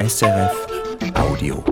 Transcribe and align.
SRF 0.00 0.66
Audio. 1.14 1.64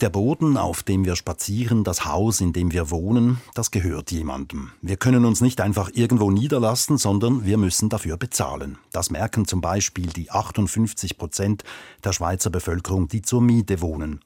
Der 0.00 0.08
Boden, 0.08 0.56
auf 0.56 0.82
dem 0.82 1.04
wir 1.04 1.16
spazieren, 1.16 1.84
das 1.84 2.06
Haus, 2.06 2.40
in 2.40 2.54
dem 2.54 2.72
wir 2.72 2.90
wohnen, 2.90 3.42
das 3.54 3.70
gehört 3.70 4.10
jemandem. 4.10 4.72
Wir 4.80 4.96
können 4.96 5.26
uns 5.26 5.42
nicht 5.42 5.60
einfach 5.60 5.90
irgendwo 5.92 6.30
niederlassen, 6.30 6.96
sondern 6.96 7.44
wir 7.44 7.58
müssen 7.58 7.90
dafür 7.90 8.16
bezahlen. 8.16 8.78
Das 8.90 9.10
merken 9.10 9.46
zum 9.46 9.60
Beispiel 9.60 10.06
die 10.06 10.30
58 10.30 11.18
Prozent 11.18 11.62
der 12.02 12.14
Schweizer 12.14 12.48
Bevölkerung, 12.48 13.08
die 13.08 13.20
zur 13.20 13.42
Miete 13.42 13.82
wohnen. 13.82 14.20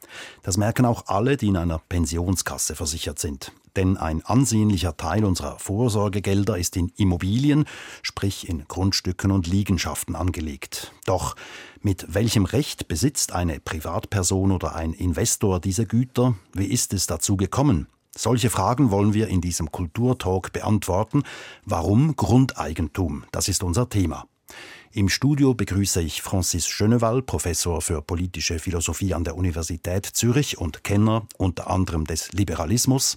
Das 0.45 0.57
merken 0.57 0.87
auch 0.87 1.09
alle, 1.09 1.37
die 1.37 1.49
in 1.49 1.57
einer 1.57 1.81
Pensionskasse 1.89 2.77
versichert 2.77 3.19
sind. 3.19 3.53
Denn 3.77 3.97
ein 3.97 4.25
ansehnlicher 4.25 4.97
Teil 4.97 5.25
unserer 5.25 5.59
Vorsorgegelder 5.59 6.59
ist 6.59 6.77
in 6.77 6.91
Immobilien, 6.97 7.65
sprich 8.03 8.49
in 8.49 8.67
Grundstücken 8.67 9.31
und 9.31 9.47
Liegenschaften 9.47 10.17
angelegt. 10.17 10.93
Doch 11.07 11.37
mit 11.83 12.15
welchem 12.15 12.45
Recht 12.45 12.89
besitzt 12.89 13.33
eine 13.33 13.61
Privatperson 13.61 14.53
oder 14.53 14.75
ein 14.75 14.93
Investor 14.93 15.61
diese 15.61 15.87
Güter? 15.87 16.35
Wie 16.53 16.67
ist 16.67 16.93
es 16.93 17.07
dazu 17.07 17.37
gekommen? 17.37 17.87
Solche 18.17 18.51
Fragen 18.51 18.91
wollen 18.91 19.15
wir 19.15 19.29
in 19.29 19.41
diesem 19.41 19.71
Kulturtalk 19.71 20.53
beantworten. 20.53 21.23
Warum 21.65 22.17
Grundeigentum? 22.17 23.25
Das 23.31 23.49
ist 23.49 23.63
unser 23.63 23.89
Thema. 23.89 24.27
Im 24.93 25.09
Studio 25.09 25.55
begrüße 25.55 26.03
ich 26.03 26.21
Francis 26.21 26.67
Schönewall, 26.67 27.23
Professor 27.23 27.81
für 27.81 28.03
politische 28.03 28.59
Philosophie 28.59 29.15
an 29.15 29.23
der 29.23 29.37
Universität 29.37 30.05
Zürich 30.05 30.59
und 30.59 30.83
Kenner 30.83 31.29
unter 31.39 31.71
anderem 31.71 32.09
des 32.09 32.33
Liberalismus, 32.33 33.17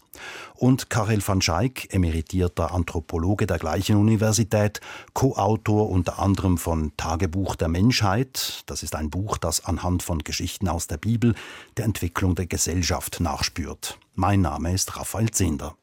und 0.53 0.91
Karel 0.91 1.27
van 1.27 1.41
Schaik, 1.41 1.91
emeritierter 1.91 2.75
Anthropologe 2.75 3.47
der 3.47 3.57
gleichen 3.57 3.95
Universität, 3.95 4.81
Co-Autor 5.15 5.89
unter 5.89 6.19
anderem 6.19 6.59
von 6.59 6.95
Tagebuch 6.95 7.55
der 7.55 7.69
Menschheit. 7.69 8.61
Das 8.67 8.83
ist 8.83 8.93
ein 8.93 9.09
Buch, 9.09 9.39
das 9.39 9.65
anhand 9.65 10.03
von 10.03 10.19
Geschichten 10.19 10.67
aus 10.67 10.85
der 10.85 10.97
Bibel 10.97 11.33
der 11.77 11.85
Entwicklung 11.85 12.35
der 12.35 12.45
Gesellschaft 12.45 13.19
nachspürt. 13.19 13.97
Mein 14.13 14.41
Name 14.41 14.73
ist 14.73 14.95
Raphael 14.95 15.31
Zehnder. 15.31 15.75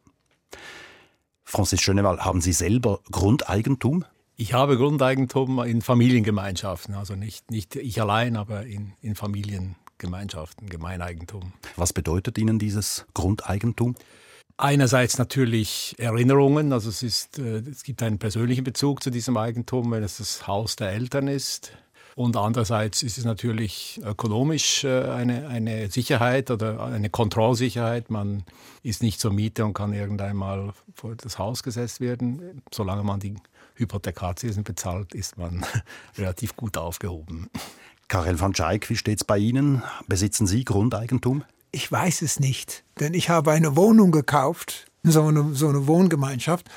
Francis 1.42 1.81
Schönewall, 1.81 2.20
haben 2.20 2.41
Sie 2.41 2.53
selber 2.53 3.01
Grundeigentum? 3.11 4.05
Ich 4.41 4.55
habe 4.55 4.78
Grundeigentum 4.78 5.62
in 5.64 5.83
Familiengemeinschaften, 5.83 6.94
also 6.94 7.14
nicht, 7.14 7.50
nicht 7.50 7.77
ich 7.77 8.00
allein, 8.00 8.36
aber 8.36 8.64
in, 8.64 8.94
in 9.02 9.14
Familiengemeinschaften, 9.14 10.70
Gemeineigentum. 10.70 11.52
Was 11.77 11.92
bedeutet 11.92 12.38
Ihnen 12.38 12.58
dieses 12.58 13.05
Grundeigentum? 13.12 13.96
Einerseits 14.56 15.18
natürlich 15.18 15.94
Erinnerungen, 15.98 16.72
also 16.72 16.88
es, 16.88 17.02
ist, 17.02 17.38
äh, 17.38 17.58
es 17.58 17.83
gibt 17.83 18.02
einen 18.02 18.18
persönlichen 18.18 18.64
Bezug 18.64 19.02
zu 19.02 19.11
diesem 19.11 19.36
Eigentum, 19.36 19.91
wenn 19.91 20.02
es 20.02 20.16
das 20.16 20.46
Haus 20.46 20.74
der 20.74 20.92
Eltern 20.92 21.28
ist. 21.28 21.72
Und 22.16 22.34
andererseits 22.38 23.02
ist 23.02 23.18
es 23.18 23.27
natürlich 23.27 24.00
ökonomisch 24.02 24.84
äh, 24.84 25.02
eine, 25.02 25.48
eine 25.48 25.91
Sicherheit 25.91 26.50
oder 26.50 26.83
eine 26.83 27.11
Kontrollsicherheit. 27.11 28.08
Man 28.08 28.44
ist 28.83 29.02
nicht 29.02 29.20
zur 29.20 29.34
Miete 29.34 29.66
und 29.66 29.74
kann 29.74 29.92
irgendwann 29.92 30.34
mal 30.34 30.72
vor 30.94 31.14
das 31.14 31.38
Haus 31.38 31.62
gesetzt 31.62 32.00
werden, 32.00 32.62
solange 32.72 33.02
man 33.02 33.20
die 33.20 33.34
Hypothekarzinsen 33.81 34.64
bezahlt, 34.64 35.14
ist 35.14 35.36
man 35.39 35.64
relativ 36.19 36.56
gut 36.56 36.77
aufgehoben. 36.77 37.50
Karel 38.09 38.41
van 38.41 38.55
Schaik, 38.55 38.91
wie 38.91 38.97
steht 38.97 39.20
es 39.20 39.25
bei 39.25 39.39
Ihnen? 39.39 39.83
Besitzen 40.09 40.47
Sie 40.47 40.64
Grundeigentum? 40.64 41.45
Ich 41.73 41.91
weiß 41.91 42.23
es 42.23 42.41
nicht, 42.41 42.84
denn 42.98 43.14
ich 43.14 43.31
habe 43.31 43.53
eine 43.53 43.77
Wohnung 43.77 44.11
gekauft, 44.11 44.91
so 45.05 45.23
eine, 45.23 45.55
so 45.55 45.69
eine 45.69 45.86
Wohngemeinschaft. 45.86 46.69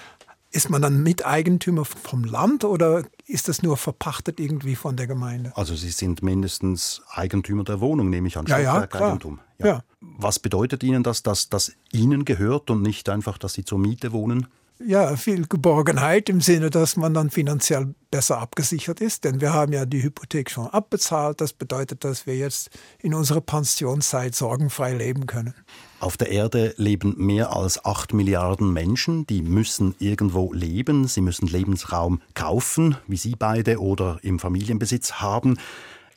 Ist 0.52 0.70
man 0.70 0.84
dann 0.84 1.02
Miteigentümer 1.02 1.84
vom 1.84 2.24
Land 2.24 2.64
oder 2.64 3.04
ist 3.26 3.48
das 3.48 3.64
nur 3.64 3.76
verpachtet 3.76 4.40
irgendwie 4.40 4.76
von 4.76 4.96
der 4.96 5.08
Gemeinde? 5.08 5.52
Also 5.56 5.76
Sie 5.76 5.90
sind 5.90 6.22
mindestens 6.22 7.02
Eigentümer 7.10 7.64
der 7.64 7.82
Wohnung, 7.82 8.12
nehme 8.12 8.28
ich 8.28 8.38
an. 8.38 8.46
Ja, 8.46 8.60
ja, 8.60 8.88
Eigentum. 8.92 9.40
Ja. 9.58 9.66
ja. 9.66 9.84
Was 10.00 10.38
bedeutet 10.38 10.84
Ihnen 10.84 11.02
das, 11.02 11.24
dass 11.24 11.50
das 11.50 11.72
Ihnen 11.92 12.24
gehört 12.24 12.70
und 12.70 12.84
nicht 12.84 13.10
einfach, 13.10 13.40
dass 13.40 13.54
Sie 13.54 13.66
zur 13.66 13.80
Miete 13.80 14.12
wohnen? 14.12 14.46
Ja, 14.86 15.16
viel 15.16 15.48
Geborgenheit 15.48 16.30
im 16.30 16.42
Sinne, 16.42 16.70
dass 16.70 16.98
man 16.98 17.14
dann 17.14 17.30
finanziell 17.30 17.94
besser 18.12 18.40
abgesichert 18.40 19.02
ist, 19.02 19.24
denn 19.24 19.42
wir 19.42 19.54
haben 19.54 19.74
ja 19.74 19.86
die 19.86 20.04
Hypothek 20.04 20.52
schon 20.52 20.68
abbezahlt. 20.68 21.42
Das 21.42 21.54
bedeutet, 21.54 22.04
dass 22.04 22.28
wir 22.28 22.38
jetzt 22.38 22.70
in 23.00 23.14
unserer 23.14 23.42
Pensionszeit 23.42 24.36
sorgenfrei 24.36 24.94
leben 24.94 25.26
können. 25.26 25.54
Auf 26.00 26.18
der 26.18 26.30
Erde 26.30 26.74
leben 26.78 27.16
mehr 27.18 27.56
als 27.56 27.86
acht 27.86 28.14
Milliarden 28.14 28.72
Menschen, 28.72 29.26
die 29.26 29.42
müssen 29.42 29.96
irgendwo 30.00 30.54
leben, 30.54 31.08
sie 31.08 31.22
müssen 31.22 31.48
Lebensraum 31.48 32.22
kaufen, 32.34 32.98
wie 33.08 33.18
Sie 33.18 33.36
beide, 33.38 33.80
oder 33.80 34.20
im 34.22 34.38
Familienbesitz 34.38 35.14
haben. 35.14 35.58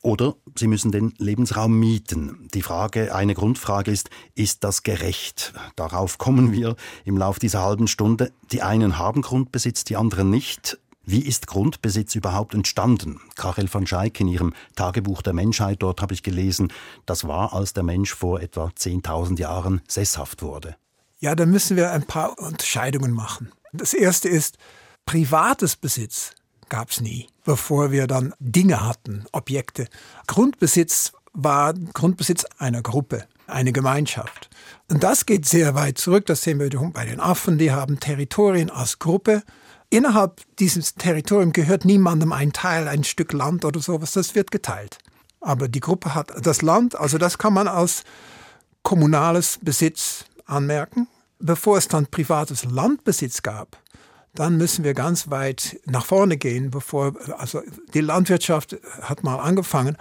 Oder 0.07 0.37
sie 0.55 0.69
müssen 0.69 0.93
den 0.93 1.15
Lebensraum 1.19 1.81
mieten. 1.81 2.49
Die 2.55 2.63
Frage, 2.63 3.13
eine 3.13 3.35
Grundfrage 3.35 3.91
ist, 3.91 4.09
ist 4.37 4.63
das 4.63 4.85
gerecht? 4.85 5.53
Darauf 5.75 6.17
kommen 6.17 6.53
wir 6.53 6.77
im 7.05 7.19
Laufe 7.19 7.41
dieser 7.41 7.65
halben 7.65 7.89
Stunde. 7.89 8.31
Die 8.53 8.63
einen 8.63 8.99
haben 8.99 9.21
Grundbesitz, 9.21 9.83
die 9.83 9.97
anderen 9.97 10.31
nicht. 10.31 10.79
Wie 11.03 11.23
ist 11.23 11.49
Grundbesitz 11.49 12.15
überhaupt 12.15 12.55
entstanden? 12.55 13.21
Karel 13.35 13.69
van 13.75 13.85
Schaik 13.85 14.21
in 14.21 14.29
ihrem 14.29 14.55
Tagebuch 14.77 15.23
der 15.23 15.33
Menschheit, 15.33 15.83
dort 15.83 16.01
habe 16.01 16.15
ich 16.15 16.23
gelesen, 16.23 16.73
das 17.05 17.27
war, 17.27 17.53
als 17.53 17.73
der 17.73 17.83
Mensch 17.83 18.15
vor 18.15 18.41
etwa 18.41 18.67
10.000 18.67 19.41
Jahren 19.41 19.81
sesshaft 19.89 20.41
wurde. 20.41 20.77
Ja, 21.19 21.35
da 21.35 21.47
müssen 21.47 21.77
wir 21.77 21.91
ein 21.91 22.07
paar 22.07 22.39
Unterscheidungen 22.39 23.11
machen. 23.11 23.51
Das 23.73 23.93
erste 23.93 24.29
ist, 24.29 24.57
privates 25.05 25.75
Besitz 25.75 26.31
gab 26.69 26.91
es 26.91 27.01
nie, 27.01 27.29
bevor 27.45 27.91
wir 27.91 28.07
dann 28.07 28.35
Dinge 28.39 28.87
hatten, 28.87 29.25
Objekte. 29.33 29.87
Grundbesitz 30.27 31.13
war 31.33 31.75
Grundbesitz 31.75 32.45
einer 32.59 32.83
Gruppe, 32.83 33.27
eine 33.47 33.73
Gemeinschaft. 33.73 34.49
Und 34.91 35.03
das 35.03 35.27
geht 35.27 35.47
sehr 35.47 35.75
weit 35.75 35.99
zurück. 35.99 36.27
Das 36.27 36.43
sehen 36.43 36.59
wir 36.59 36.71
bei 36.93 37.05
den 37.05 37.21
Affen. 37.21 37.59
Die 37.59 37.73
haben 37.73 38.01
Territorien 38.01 38.71
als 38.71 38.99
Gruppe. 38.99 39.43
Innerhalb 39.91 40.41
dieses 40.59 40.95
Territoriums 40.95 41.53
gehört 41.53 41.85
niemandem 41.85 42.33
ein 42.33 42.53
Teil, 42.53 42.89
ein 42.89 43.05
Stück 43.05 43.33
Land 43.33 43.65
oder 43.65 43.81
sowas. 43.81 44.13
Das 44.13 44.35
wird 44.35 44.51
geteilt. 44.51 44.99
Aber 45.41 45.69
die 45.69 45.81
Gruppe 45.81 46.15
hat 46.15 46.33
das 46.45 46.63
Land, 46.63 46.99
also 46.99 47.19
das 47.19 47.39
kann 47.39 47.53
man 47.53 47.69
als 47.69 48.03
kommunales 48.83 49.59
Besitz 49.63 50.25
anmerken. 50.47 51.07
Bevor 51.39 51.77
es 51.77 51.87
dann 51.87 52.07
privates 52.07 52.65
Landbesitz 52.65 53.43
gab, 53.43 53.77
dann 54.39 54.57
müssen 54.57 54.85
wir 54.85 54.95
ganz 54.95 55.31
weit 55.31 55.81
nach 55.87 56.05
vorne 56.05 56.37
gehen, 56.37 56.71
bevor, 56.71 57.15
also 57.39 57.63
die 57.95 58.01
Landwirtschaft 58.01 58.77
hat 59.03 59.25
mal 59.25 59.39
angefangen, 59.39 59.97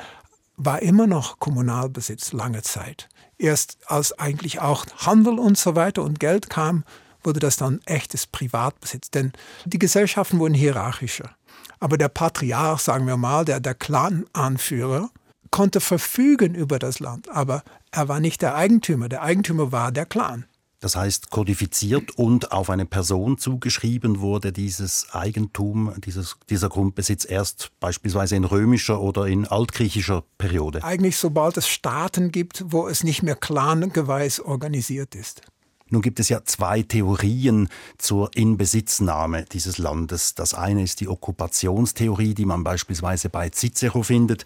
war 0.57 0.81
immer 0.81 1.07
noch 1.07 1.40
Kommunalbesitz 1.40 2.31
lange 2.31 2.62
Zeit. 2.62 3.09
Erst 3.38 3.78
als 3.88 4.18
eigentlich 4.18 4.62
auch 4.62 4.85
Handel 4.97 5.40
und 5.40 5.57
so 5.57 5.75
weiter 5.75 6.03
und 6.03 6.19
Geld 6.19 6.50
kam, 6.50 6.84
wurde 7.23 7.40
das 7.40 7.57
dann 7.57 7.81
echtes 7.85 8.28
Privatbesitz. 8.28 9.09
Denn 9.09 9.34
die 9.66 9.79
Gesellschaften 9.79 10.40
wurden 10.40 10.53
hierarchischer. 10.53 11.31
Aber 11.79 11.97
der 11.97 12.07
Patriarch, 12.07 12.79
sagen 12.79 13.07
wir 13.07 13.17
mal, 13.17 13.44
der, 13.44 13.59
der 13.59 13.73
Clan-Anführer, 13.73 15.09
konnte 15.52 15.79
verfügen 15.79 16.53
über 16.53 16.79
das 16.79 17.00
Land, 17.00 17.29
aber 17.29 17.63
er 17.91 18.07
war 18.09 18.19
nicht 18.19 18.41
der 18.41 18.56
Eigentümer. 18.56 19.07
Der 19.07 19.22
Eigentümer 19.22 19.72
war 19.72 19.91
der 19.91 20.06
Clan. 20.06 20.46
Das 20.85 20.96
heißt, 20.96 21.31
kodifiziert 21.31 22.12
und 22.12 22.51
auf 22.51 22.69
eine 22.69 22.85
Person 22.85 23.40
zugeschrieben 23.40 24.19
wurde 24.19 24.51
dieses 24.51 25.07
Eigentum, 25.13 25.91
dieses, 25.97 26.38
dieser 26.47 26.69
Grundbesitz 26.69 27.25
erst 27.28 27.72
beispielsweise 27.79 28.35
in 28.35 28.44
römischer 28.44 29.01
oder 29.01 29.25
in 29.25 29.47
altgriechischer 29.47 30.23
Periode. 30.38 30.84
Eigentlich 30.84 31.18
sobald 31.18 31.57
es 31.57 31.68
Staaten 31.68 32.31
gibt, 32.31 32.66
wo 32.68 32.88
es 32.88 33.03
nicht 33.03 33.23
mehr 33.23 33.35
clangeweis 33.35 34.40
organisiert 34.40 35.16
ist. 35.16 35.41
Nun 35.90 36.03
gibt 36.03 36.19
es 36.19 36.29
ja 36.29 36.44
zwei 36.46 36.84
Theorien 36.84 37.69
zur 37.97 38.29
Inbesitznahme 38.35 39.46
dieses 39.46 39.79
Landes. 39.79 40.35
Das 40.35 40.53
eine 40.53 40.84
ist 40.84 41.00
die 41.00 41.07
Okkupationstheorie, 41.07 42.35
die 42.35 42.46
man 42.46 42.64
beispielsweise 42.64 43.29
bei 43.29 43.49
Cicero 43.49 44.03
findet, 44.03 44.46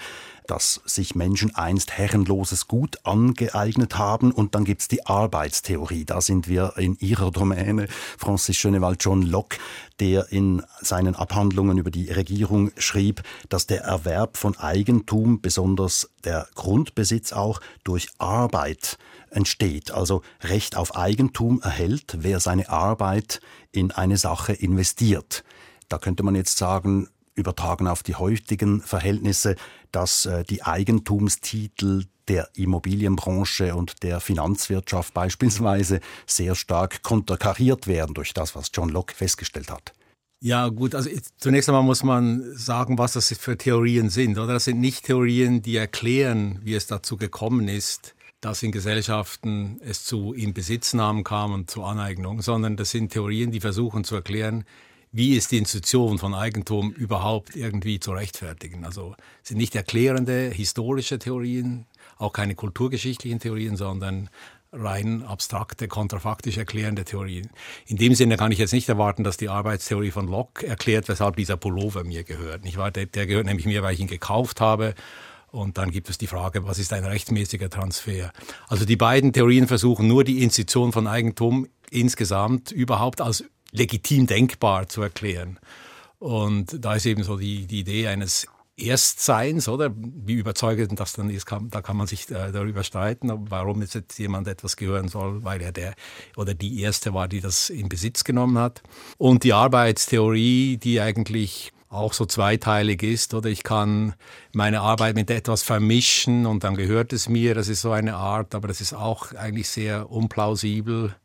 dass 0.50 0.82
sich 0.86 1.14
Menschen 1.14 1.54
einst 1.56 1.92
herrenloses 1.92 2.68
Gut 2.68 2.98
angeeignet 3.04 3.98
haben. 3.98 4.32
Und 4.32 4.56
dann 4.56 4.66
gibt 4.66 4.82
es 4.82 4.88
die 4.88 5.06
Arbeitstheorie. 5.06 6.06
Da 6.06 6.22
sind 6.22 6.48
wir 6.48 6.74
in 6.78 6.98
ihrer 7.00 7.30
Domäne. 7.30 7.88
Francis 8.18 8.58
Schönewald 8.58 9.04
John 9.04 9.22
Locke, 9.22 9.58
der 10.00 10.32
in 10.32 10.64
seinen 10.82 11.16
Abhandlungen 11.16 11.78
über 11.78 11.92
die 11.92 12.12
Regierung 12.12 12.72
schrieb, 12.78 13.22
dass 13.50 13.68
der 13.68 13.82
Erwerb 13.82 14.38
von 14.38 14.58
Eigentum, 14.58 15.40
besonders 15.40 16.10
der 16.24 16.48
Grundbesitz 16.56 17.32
auch, 17.32 17.62
durch 17.84 18.08
Arbeit 18.18 18.98
entsteht. 19.30 19.92
Also 19.92 20.24
Recht 20.42 20.76
auf 20.76 20.96
Eigentum 20.96 21.62
erhält, 21.62 22.18
wer 22.22 22.40
seine 22.40 22.70
Arbeit 22.70 23.40
in 23.72 23.92
eine 23.92 24.18
Sache 24.18 24.54
investiert. 24.54 25.44
Da 25.90 26.00
könnte 26.00 26.24
man 26.24 26.34
jetzt 26.34 26.58
sagen, 26.58 27.08
übertragen 27.40 27.88
auf 27.88 28.04
die 28.04 28.16
heutigen 28.16 28.82
Verhältnisse, 28.82 29.56
dass 29.92 30.26
äh, 30.26 30.44
die 30.44 30.64
Eigentumstitel 30.64 32.06
der 32.28 32.50
Immobilienbranche 32.54 33.76
und 33.76 34.04
der 34.04 34.20
Finanzwirtschaft 34.20 35.14
beispielsweise 35.14 36.00
sehr 36.28 36.56
stark 36.56 37.02
konterkariert 37.02 37.88
werden 37.88 38.14
durch 38.14 38.34
das, 38.34 38.56
was 38.56 38.70
John 38.74 38.90
Locke 38.90 39.16
festgestellt 39.16 39.72
hat. 39.72 39.94
Ja, 40.42 40.70
gut, 40.70 40.96
also 40.96 41.10
zunächst 41.38 41.68
einmal 41.68 41.84
muss 41.84 42.04
man 42.04 42.56
sagen, 42.56 42.98
was 42.98 43.14
das 43.14 43.34
für 43.34 43.58
Theorien 43.58 44.10
sind. 44.10 44.38
Oder 44.38 44.54
das 44.54 44.66
sind 44.66 44.80
nicht 44.80 45.06
Theorien, 45.06 45.62
die 45.62 45.76
erklären, 45.76 46.60
wie 46.64 46.76
es 46.76 46.88
dazu 46.88 47.18
gekommen 47.18 47.68
ist, 47.68 48.16
dass 48.40 48.64
in 48.64 48.72
Gesellschaften 48.72 49.82
es 49.82 50.06
zu 50.06 50.34
Inbesitznahmen 50.34 51.26
kam 51.26 51.52
und 51.52 51.70
zu 51.70 51.84
Aneignung, 51.84 52.42
sondern 52.42 52.78
das 52.78 52.92
sind 52.92 53.12
Theorien, 53.12 53.52
die 53.52 53.60
versuchen 53.60 54.06
zu 54.06 54.16
erklären, 54.16 54.64
wie 55.12 55.36
ist 55.36 55.52
die 55.52 55.58
Institution 55.58 56.20
von 56.20 56.36
Eigentum 56.36 56.92
überhaupt 56.92 57.56
irgendwie 57.56 58.00
zu 58.00 58.12
rechtfertigen. 58.12 58.86
Also 58.86 59.16
sind 59.42 59.58
nicht 59.58 59.76
erklärende 59.76 60.52
historische 60.52 61.18
Theorien, 61.18 61.88
auch 62.18 62.34
keine 62.34 62.56
kulturgeschichtlichen 62.56 63.40
Theorien, 63.40 63.76
sondern 63.76 64.30
rein 64.72 65.24
abstrakte, 65.24 65.88
kontrafaktisch 65.88 66.58
erklärende 66.58 67.04
Theorien. 67.04 67.50
In 67.88 67.98
dem 67.98 68.14
Sinne 68.14 68.38
kann 68.38 68.52
ich 68.52 68.60
jetzt 68.60 68.74
nicht 68.74 68.88
erwarten, 68.88 69.24
dass 69.24 69.38
die 69.38 69.50
Arbeitstheorie 69.50 70.12
von 70.12 70.28
Locke 70.28 70.68
erklärt, 70.68 71.10
weshalb 71.10 71.38
dieser 71.38 71.58
Pullover 71.58 72.04
mir 72.04 72.24
gehört. 72.24 72.64
Nicht 72.64 72.78
wahr? 72.78 72.92
Der, 72.92 73.08
der 73.08 73.26
gehört 73.26 73.48
nämlich 73.48 73.66
mir, 73.66 73.82
weil 73.82 73.96
ich 73.96 74.00
ihn 74.00 74.08
gekauft 74.08 74.62
habe. 74.62 74.94
Und 75.52 75.80
dann 75.80 75.90
gibt 75.90 76.12
es 76.12 76.20
die 76.20 76.28
Frage, 76.28 76.68
was 76.68 76.78
ist 76.78 76.94
ein 76.94 77.04
rechtmäßiger 77.04 77.72
Transfer? 77.72 78.32
Also 78.68 78.86
die 78.86 78.96
beiden 78.96 79.34
Theorien 79.34 79.68
versuchen 79.68 80.08
nur 80.08 80.24
die 80.24 80.44
Institution 80.44 80.92
von 80.92 81.08
Eigentum 81.08 81.68
insgesamt 81.90 82.72
überhaupt 82.72 83.22
als 83.22 83.44
legitim 83.72 84.28
denkbar 84.28 84.90
zu 84.90 85.02
erklären. 85.02 85.60
Und 86.20 86.84
da 86.84 86.96
ist 86.96 87.06
eben 87.06 87.24
so 87.24 87.38
die, 87.38 87.66
die 87.66 87.80
Idee 87.80 88.08
eines 88.08 88.48
Erstseins, 88.80 89.68
oder? 89.68 89.92
Wie 89.96 90.34
überzeugend 90.34 91.00
das 91.00 91.14
dann 91.14 91.30
ist, 91.30 91.46
kann, 91.46 91.70
da 91.70 91.82
kann 91.82 91.98
man 91.98 92.08
sich 92.08 92.30
äh, 92.30 92.52
darüber 92.52 92.84
streiten, 92.84 93.32
warum 93.50 93.82
jetzt 93.82 94.18
jemand 94.18 94.48
etwas 94.48 94.78
gehören 94.78 95.10
soll, 95.10 95.44
weil 95.44 95.62
er 95.62 95.72
der 95.72 95.94
oder 96.38 96.54
die 96.54 96.82
Erste 96.82 97.14
war, 97.14 97.28
die 97.28 97.42
das 97.42 97.70
in 97.70 97.90
Besitz 97.90 98.24
genommen 98.24 98.58
hat. 98.58 98.82
Und 99.18 99.44
die 99.44 99.54
Arbeitstheorie, 99.54 100.78
die 100.78 101.02
eigentlich 101.02 101.74
auch 101.90 102.14
so 102.14 102.26
zweiteilig 102.26 103.02
ist, 103.02 103.34
oder 103.34 103.50
ich 103.50 103.64
kann 103.64 104.14
meine 104.54 104.82
Arbeit 104.82 105.16
mit 105.16 105.30
etwas 105.32 105.64
vermischen 105.64 106.46
und 106.46 106.64
dann 106.64 106.76
gehört 106.76 107.14
es 107.14 107.28
mir, 107.28 107.56
das 107.56 107.68
ist 107.68 107.82
so 107.82 107.92
eine 107.92 108.16
Art, 108.16 108.54
aber 108.54 108.68
das 108.68 108.80
ist 108.80 108.94
auch 108.94 109.34
eigentlich 109.34 109.70
sehr 109.70 110.12
unplausibel. 110.12 111.16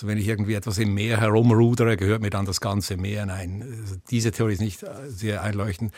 Also 0.00 0.08
wenn 0.08 0.16
ich 0.16 0.28
irgendwie 0.28 0.54
etwas 0.54 0.78
im 0.78 0.94
Meer 0.94 1.20
herumrudere, 1.20 1.98
gehört 1.98 2.22
mir 2.22 2.30
dann 2.30 2.46
das 2.46 2.62
ganze 2.62 2.96
Meer. 2.96 3.26
Nein, 3.26 3.62
also 3.82 3.96
diese 4.10 4.30
Theorie 4.32 4.54
ist 4.54 4.62
nicht 4.62 4.82
äh, 4.82 5.10
sehr 5.10 5.42
einleuchtend. 5.42 5.92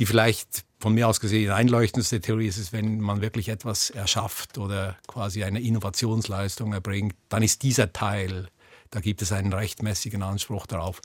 Die 0.00 0.06
vielleicht 0.06 0.64
von 0.80 0.92
mir 0.92 1.06
aus 1.06 1.20
gesehen 1.20 1.52
einleuchtendste 1.52 2.20
Theorie 2.20 2.48
ist 2.48 2.58
es, 2.58 2.72
wenn 2.72 2.98
man 2.98 3.20
wirklich 3.20 3.48
etwas 3.48 3.90
erschafft 3.90 4.58
oder 4.58 4.96
quasi 5.06 5.44
eine 5.44 5.60
Innovationsleistung 5.60 6.72
erbringt, 6.72 7.14
dann 7.28 7.44
ist 7.44 7.62
dieser 7.62 7.92
Teil, 7.92 8.48
da 8.90 8.98
gibt 8.98 9.22
es 9.22 9.30
einen 9.30 9.52
rechtmäßigen 9.52 10.24
Anspruch 10.24 10.66
darauf. 10.66 11.00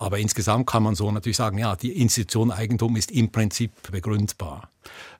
Aber 0.00 0.18
insgesamt 0.18 0.66
kann 0.66 0.82
man 0.82 0.94
so 0.94 1.12
natürlich 1.12 1.36
sagen, 1.36 1.58
ja, 1.58 1.76
die 1.76 2.00
Institution 2.00 2.50
Eigentum 2.50 2.96
ist 2.96 3.10
im 3.10 3.30
Prinzip 3.30 3.70
begründbar. 3.92 4.70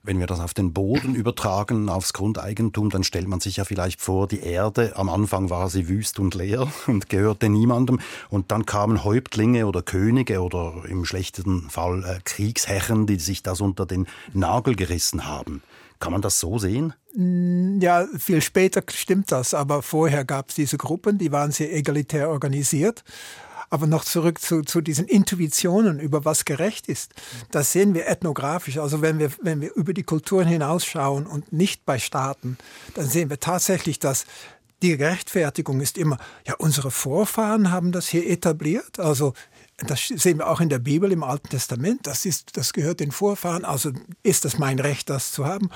Wenn 0.01 0.17
wir 0.17 0.25
das 0.25 0.39
auf 0.39 0.55
den 0.55 0.73
Boden 0.73 1.13
übertragen, 1.13 1.87
aufs 1.87 2.13
Grundeigentum, 2.13 2.89
dann 2.89 3.03
stellt 3.03 3.27
man 3.27 3.39
sich 3.39 3.57
ja 3.57 3.63
vielleicht 3.63 4.01
vor, 4.01 4.27
die 4.27 4.39
Erde, 4.39 4.93
am 4.95 5.07
Anfang 5.07 5.51
war 5.51 5.69
sie 5.69 5.87
wüst 5.87 6.17
und 6.17 6.33
leer 6.33 6.67
und 6.87 7.09
gehörte 7.09 7.47
niemandem. 7.47 7.99
Und 8.31 8.51
dann 8.51 8.65
kamen 8.65 9.03
Häuptlinge 9.03 9.67
oder 9.67 9.83
Könige 9.83 10.41
oder 10.41 10.83
im 10.87 11.05
schlechtesten 11.05 11.69
Fall 11.69 12.03
äh, 12.03 12.19
Kriegsherren, 12.23 13.05
die 13.05 13.19
sich 13.19 13.43
das 13.43 13.61
unter 13.61 13.85
den 13.85 14.07
Nagel 14.33 14.75
gerissen 14.75 15.27
haben. 15.27 15.61
Kann 15.99 16.11
man 16.11 16.23
das 16.23 16.39
so 16.39 16.57
sehen? 16.57 16.95
Ja, 17.79 18.07
viel 18.17 18.41
später 18.41 18.81
stimmt 18.89 19.31
das, 19.31 19.53
aber 19.53 19.83
vorher 19.83 20.25
gab 20.25 20.49
es 20.49 20.55
diese 20.55 20.77
Gruppen, 20.77 21.19
die 21.19 21.31
waren 21.31 21.51
sehr 21.51 21.71
egalitär 21.71 22.29
organisiert. 22.29 23.03
Aber 23.71 23.87
noch 23.87 24.05
zurück 24.05 24.39
zu, 24.39 24.61
zu 24.61 24.81
diesen 24.81 25.07
Intuitionen 25.07 25.99
über 25.99 26.23
was 26.25 26.45
gerecht 26.45 26.87
ist. 26.87 27.13
Das 27.49 27.71
sehen 27.71 27.95
wir 27.95 28.07
ethnografisch. 28.07 28.77
Also 28.77 29.01
wenn 29.01 29.17
wir, 29.17 29.31
wenn 29.41 29.61
wir 29.61 29.73
über 29.73 29.93
die 29.93 30.03
Kulturen 30.03 30.47
hinausschauen 30.47 31.25
und 31.25 31.51
nicht 31.51 31.85
bei 31.85 31.97
Staaten, 31.97 32.57
dann 32.93 33.07
sehen 33.07 33.29
wir 33.29 33.39
tatsächlich, 33.39 33.97
dass 33.97 34.25
die 34.81 34.93
Rechtfertigung 34.93 35.79
ist 35.79 35.97
immer, 35.97 36.17
ja, 36.45 36.55
unsere 36.55 36.91
Vorfahren 36.91 37.71
haben 37.71 37.91
das 37.91 38.07
hier 38.07 38.29
etabliert. 38.29 38.99
Also 38.99 39.33
das 39.87 40.07
sehen 40.07 40.39
wir 40.39 40.47
auch 40.47 40.59
in 40.59 40.69
der 40.69 40.79
Bibel 40.79 41.11
im 41.11 41.23
Alten 41.23 41.49
Testament. 41.49 42.07
Das 42.07 42.25
ist, 42.25 42.57
das 42.57 42.73
gehört 42.73 42.99
den 42.99 43.11
Vorfahren. 43.11 43.65
Also 43.65 43.91
ist 44.23 44.45
das 44.45 44.57
mein 44.57 44.79
Recht, 44.79 45.09
das 45.09 45.31
zu 45.31 45.45
haben? 45.45 45.69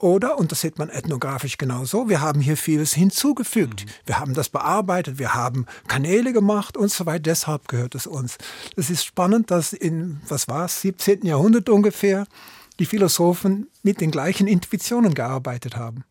Oder, 0.00 0.38
und 0.38 0.52
das 0.52 0.60
sieht 0.60 0.78
man 0.78 0.90
ethnografisch 0.90 1.58
genauso, 1.58 2.08
wir 2.08 2.20
haben 2.20 2.40
hier 2.40 2.56
vieles 2.56 2.94
hinzugefügt. 2.94 3.84
Mhm. 3.84 3.90
Wir 4.06 4.20
haben 4.20 4.34
das 4.34 4.48
bearbeitet, 4.48 5.18
wir 5.18 5.34
haben 5.34 5.66
Kanäle 5.88 6.32
gemacht 6.32 6.76
und 6.76 6.90
so 6.90 7.04
weiter. 7.04 7.24
Deshalb 7.24 7.66
gehört 7.66 7.96
es 7.96 8.06
uns. 8.06 8.38
Es 8.76 8.90
ist 8.90 9.04
spannend, 9.04 9.50
dass 9.50 9.72
in, 9.72 10.20
was 10.28 10.46
war 10.46 10.66
es, 10.66 10.80
17. 10.82 11.26
Jahrhundert 11.26 11.68
ungefähr, 11.68 12.26
die 12.78 12.86
Philosophen 12.86 13.66
mit 13.82 14.00
den 14.00 14.12
gleichen 14.12 14.46
Intuitionen 14.46 15.14
gearbeitet 15.14 15.76
haben 15.76 16.04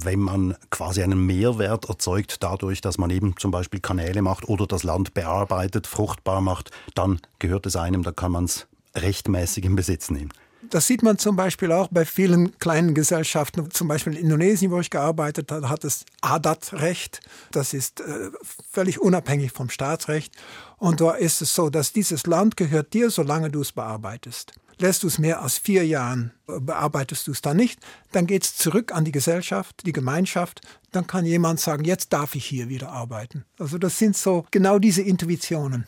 wenn 0.00 0.20
man 0.20 0.56
quasi 0.70 1.02
einen 1.02 1.26
Mehrwert 1.26 1.88
erzeugt 1.88 2.42
dadurch, 2.42 2.80
dass 2.80 2.98
man 2.98 3.10
eben 3.10 3.36
zum 3.36 3.50
Beispiel 3.50 3.80
Kanäle 3.80 4.22
macht 4.22 4.48
oder 4.48 4.66
das 4.66 4.84
Land 4.84 5.12
bearbeitet, 5.14 5.86
fruchtbar 5.86 6.40
macht, 6.40 6.70
dann 6.94 7.20
gehört 7.38 7.66
es 7.66 7.76
einem, 7.76 8.02
da 8.02 8.12
kann 8.12 8.32
man 8.32 8.44
es 8.44 8.68
rechtmäßig 8.94 9.64
in 9.64 9.76
Besitz 9.76 10.10
nehmen. 10.10 10.30
Das 10.70 10.86
sieht 10.86 11.02
man 11.02 11.18
zum 11.18 11.36
Beispiel 11.36 11.72
auch 11.72 11.88
bei 11.88 12.04
vielen 12.04 12.58
kleinen 12.58 12.94
Gesellschaften. 12.94 13.70
Zum 13.70 13.88
Beispiel 13.88 14.14
in 14.14 14.24
Indonesien, 14.24 14.70
wo 14.70 14.80
ich 14.80 14.90
gearbeitet 14.90 15.50
habe, 15.50 15.68
hat 15.68 15.84
es 15.84 16.04
Adat-Recht. 16.20 17.20
Das 17.52 17.74
ist 17.74 18.00
äh, 18.00 18.30
völlig 18.70 19.00
unabhängig 19.00 19.52
vom 19.52 19.70
Staatsrecht. 19.70 20.34
Und 20.76 21.00
da 21.00 21.12
ist 21.12 21.42
es 21.42 21.54
so, 21.54 21.70
dass 21.70 21.92
dieses 21.92 22.26
Land 22.26 22.56
gehört 22.56 22.92
dir, 22.92 23.10
solange 23.10 23.50
du 23.50 23.60
es 23.60 23.72
bearbeitest. 23.72 24.52
Lässt 24.80 25.02
du 25.02 25.08
es 25.08 25.18
mehr 25.18 25.42
als 25.42 25.58
vier 25.58 25.84
Jahren, 25.86 26.32
äh, 26.48 26.60
bearbeitest 26.60 27.26
du 27.26 27.32
es 27.32 27.42
dann 27.42 27.56
nicht, 27.56 27.80
dann 28.12 28.26
geht 28.26 28.44
es 28.44 28.56
zurück 28.56 28.94
an 28.94 29.04
die 29.04 29.12
Gesellschaft, 29.12 29.86
die 29.86 29.92
Gemeinschaft. 29.92 30.60
Dann 30.92 31.06
kann 31.06 31.24
jemand 31.24 31.60
sagen, 31.60 31.84
jetzt 31.84 32.12
darf 32.12 32.34
ich 32.34 32.44
hier 32.44 32.68
wieder 32.68 32.90
arbeiten. 32.90 33.44
Also 33.58 33.78
das 33.78 33.98
sind 33.98 34.16
so 34.16 34.46
genau 34.50 34.78
diese 34.78 35.02
Intuitionen. 35.02 35.86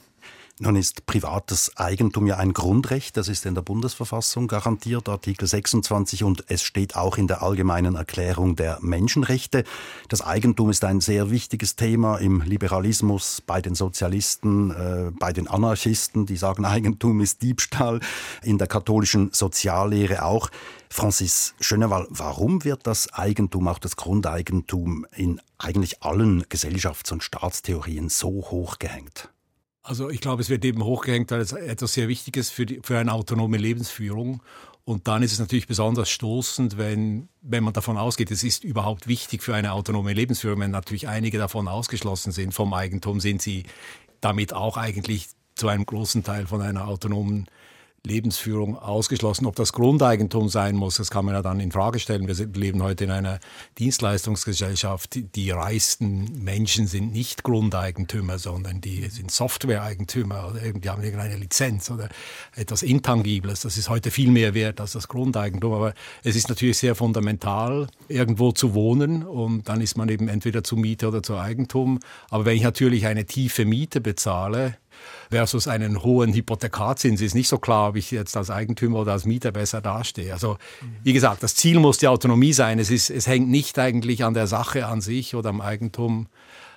Nun 0.62 0.77
ist 0.77 1.07
privates 1.07 1.75
Eigentum 1.79 2.27
ja 2.27 2.37
ein 2.37 2.53
Grundrecht, 2.53 3.17
das 3.17 3.29
ist 3.29 3.47
in 3.47 3.55
der 3.55 3.62
Bundesverfassung 3.62 4.47
garantiert, 4.47 5.09
Artikel 5.09 5.49
26, 5.49 6.23
und 6.23 6.45
es 6.49 6.62
steht 6.62 6.97
auch 6.97 7.17
in 7.17 7.29
der 7.29 7.43
allgemeinen 7.43 7.95
Erklärung 7.95 8.57
der 8.57 8.77
Menschenrechte. 8.83 9.65
Das 10.11 10.21
Eigentum 10.21 10.69
ist 10.69 10.85
ein 10.85 11.01
sehr 11.01 11.31
wichtiges 11.31 11.77
Thema 11.77 12.19
im 12.19 12.43
Liberalismus, 12.43 13.41
bei 13.41 13.62
den 13.62 13.75
Sozialisten, 13.75 14.71
äh, 14.71 15.11
bei 15.19 15.33
den 15.33 15.49
Anarchisten, 15.49 16.27
die 16.27 16.37
sagen, 16.37 16.67
Eigentum 16.67 17.23
ist 17.23 17.41
Diebstahl, 17.41 18.01
in 18.43 18.59
der 18.59 18.67
katholischen 18.67 19.33
Soziallehre 19.33 20.26
auch. 20.26 20.50
Francis 20.90 21.55
Schönewald, 21.62 22.09
warum 22.11 22.64
wird 22.64 22.87
das 22.87 23.11
Eigentum, 23.14 23.67
auch 23.67 23.79
das 23.79 23.97
Grundeigentum 23.97 25.07
in 25.17 25.40
eigentlich 25.57 26.02
allen 26.02 26.43
Gesellschafts- 26.50 27.12
und 27.12 27.23
Staatstheorien 27.23 28.11
so 28.11 28.29
hoch 28.50 28.79
gehängt? 28.79 29.31
Also 29.90 30.09
ich 30.09 30.20
glaube, 30.20 30.40
es 30.40 30.49
wird 30.49 30.64
eben 30.64 30.85
hochgehängt, 30.85 31.32
weil 31.32 31.40
es 31.40 31.50
etwas 31.50 31.94
sehr 31.94 32.06
Wichtiges 32.06 32.49
für, 32.49 32.64
die, 32.64 32.78
für 32.80 32.97
eine 32.97 33.12
autonome 33.12 33.56
Lebensführung. 33.56 34.40
Und 34.85 35.09
dann 35.09 35.25
ist 35.25 35.32
es 35.32 35.40
natürlich 35.40 35.66
besonders 35.66 36.09
stoßend, 36.11 36.78
wenn, 36.78 37.28
wenn 37.42 37.64
man 37.64 37.73
davon 37.73 37.97
ausgeht, 37.99 38.30
es 38.30 38.44
ist 38.44 38.62
überhaupt 38.62 39.09
wichtig 39.09 39.42
für 39.42 39.52
eine 39.52 39.73
autonome 39.73 40.12
Lebensführung. 40.12 40.61
Wenn 40.61 40.70
natürlich 40.70 41.09
einige 41.09 41.38
davon 41.38 41.66
ausgeschlossen 41.66 42.30
sind 42.30 42.54
vom 42.54 42.73
Eigentum, 42.73 43.18
sind 43.18 43.42
sie 43.42 43.64
damit 44.20 44.52
auch 44.52 44.76
eigentlich 44.76 45.26
zu 45.56 45.66
einem 45.66 45.85
großen 45.85 46.23
Teil 46.23 46.47
von 46.47 46.62
einer 46.62 46.87
autonomen 46.87 47.49
Lebensführung 48.04 48.78
ausgeschlossen. 48.78 49.47
Ob 49.47 49.57
das 49.57 49.73
Grundeigentum 49.73 50.49
sein 50.49 50.75
muss, 50.75 50.97
das 50.97 51.11
kann 51.11 51.26
man 51.26 51.35
ja 51.35 51.42
dann 51.42 51.61
in 51.61 51.71
Frage 51.71 51.99
stellen. 51.99 52.26
Wir 52.26 52.35
leben 52.47 52.83
heute 52.83 53.04
in 53.04 53.11
einer 53.11 53.40
Dienstleistungsgesellschaft. 53.78 55.19
Die 55.35 55.50
reichsten 55.50 56.42
Menschen 56.42 56.87
sind 56.87 57.12
nicht 57.12 57.42
Grundeigentümer, 57.42 58.38
sondern 58.38 58.80
die 58.80 59.07
sind 59.09 59.30
Softwareeigentümer 59.30 60.49
oder 60.50 60.61
die 60.73 60.88
haben 60.88 61.02
irgendeine 61.02 61.37
Lizenz 61.37 61.90
oder 61.90 62.09
etwas 62.57 62.83
Intangibles. 62.83 63.61
Das 63.61 63.76
ist 63.76 63.90
heute 63.90 64.11
viel 64.11 64.30
mehr 64.30 64.54
wert 64.54 64.80
als 64.80 64.92
das 64.92 65.09
Grundeigentum. 65.09 65.75
Aber 65.75 65.95
es 66.25 66.37
ist 66.37 66.49
natürlich 66.49 66.78
sehr 66.78 66.95
fundamental, 66.95 67.87
irgendwo 68.09 68.52
zu 68.52 68.75
wohnen 68.75 69.23
und 69.25 69.69
dann 69.69 69.83
ist 69.83 69.99
man 69.99 70.09
eben 70.09 70.28
entweder 70.28 70.64
zu 70.64 70.76
Miete 70.76 71.09
oder 71.09 71.23
zu 71.23 71.37
Eigentum. 71.37 72.00
Aber 72.30 72.47
wenn 72.47 72.57
ich 72.57 72.62
natürlich 72.62 73.07
eine 73.07 73.26
tiefe 73.26 73.66
Miete 73.66 74.00
bezahle, 74.00 74.76
versus 75.30 75.69
einen 75.69 76.02
hohen 76.02 76.33
Hypothekarzins 76.33 77.21
ist 77.21 77.35
nicht 77.35 77.49
so 77.49 77.59
klar, 77.59 77.90
ob 77.90 77.97
ich 77.97 78.11
jetzt 78.11 78.37
als 78.37 78.50
Eigentümer 78.50 79.00
oder 79.00 79.12
als 79.12 79.25
Mieter 79.25 79.52
besser 79.52 79.80
dastehe. 79.80 80.33
Also 80.33 80.59
wie 81.02 81.12
gesagt, 81.12 81.42
das 81.42 81.54
Ziel 81.54 81.78
muss 81.78 81.99
die 81.99 82.09
Autonomie 82.09 82.52
sein. 82.52 82.78
Es, 82.78 82.90
ist, 82.90 83.11
es 83.11 83.26
hängt 83.26 83.49
nicht 83.49 83.78
eigentlich 83.78 84.25
an 84.25 84.35
der 84.35 84.47
Sache 84.47 84.87
an 84.87 85.00
sich 85.00 85.35
oder 85.35 85.50
am 85.50 85.61
Eigentum 85.61 86.26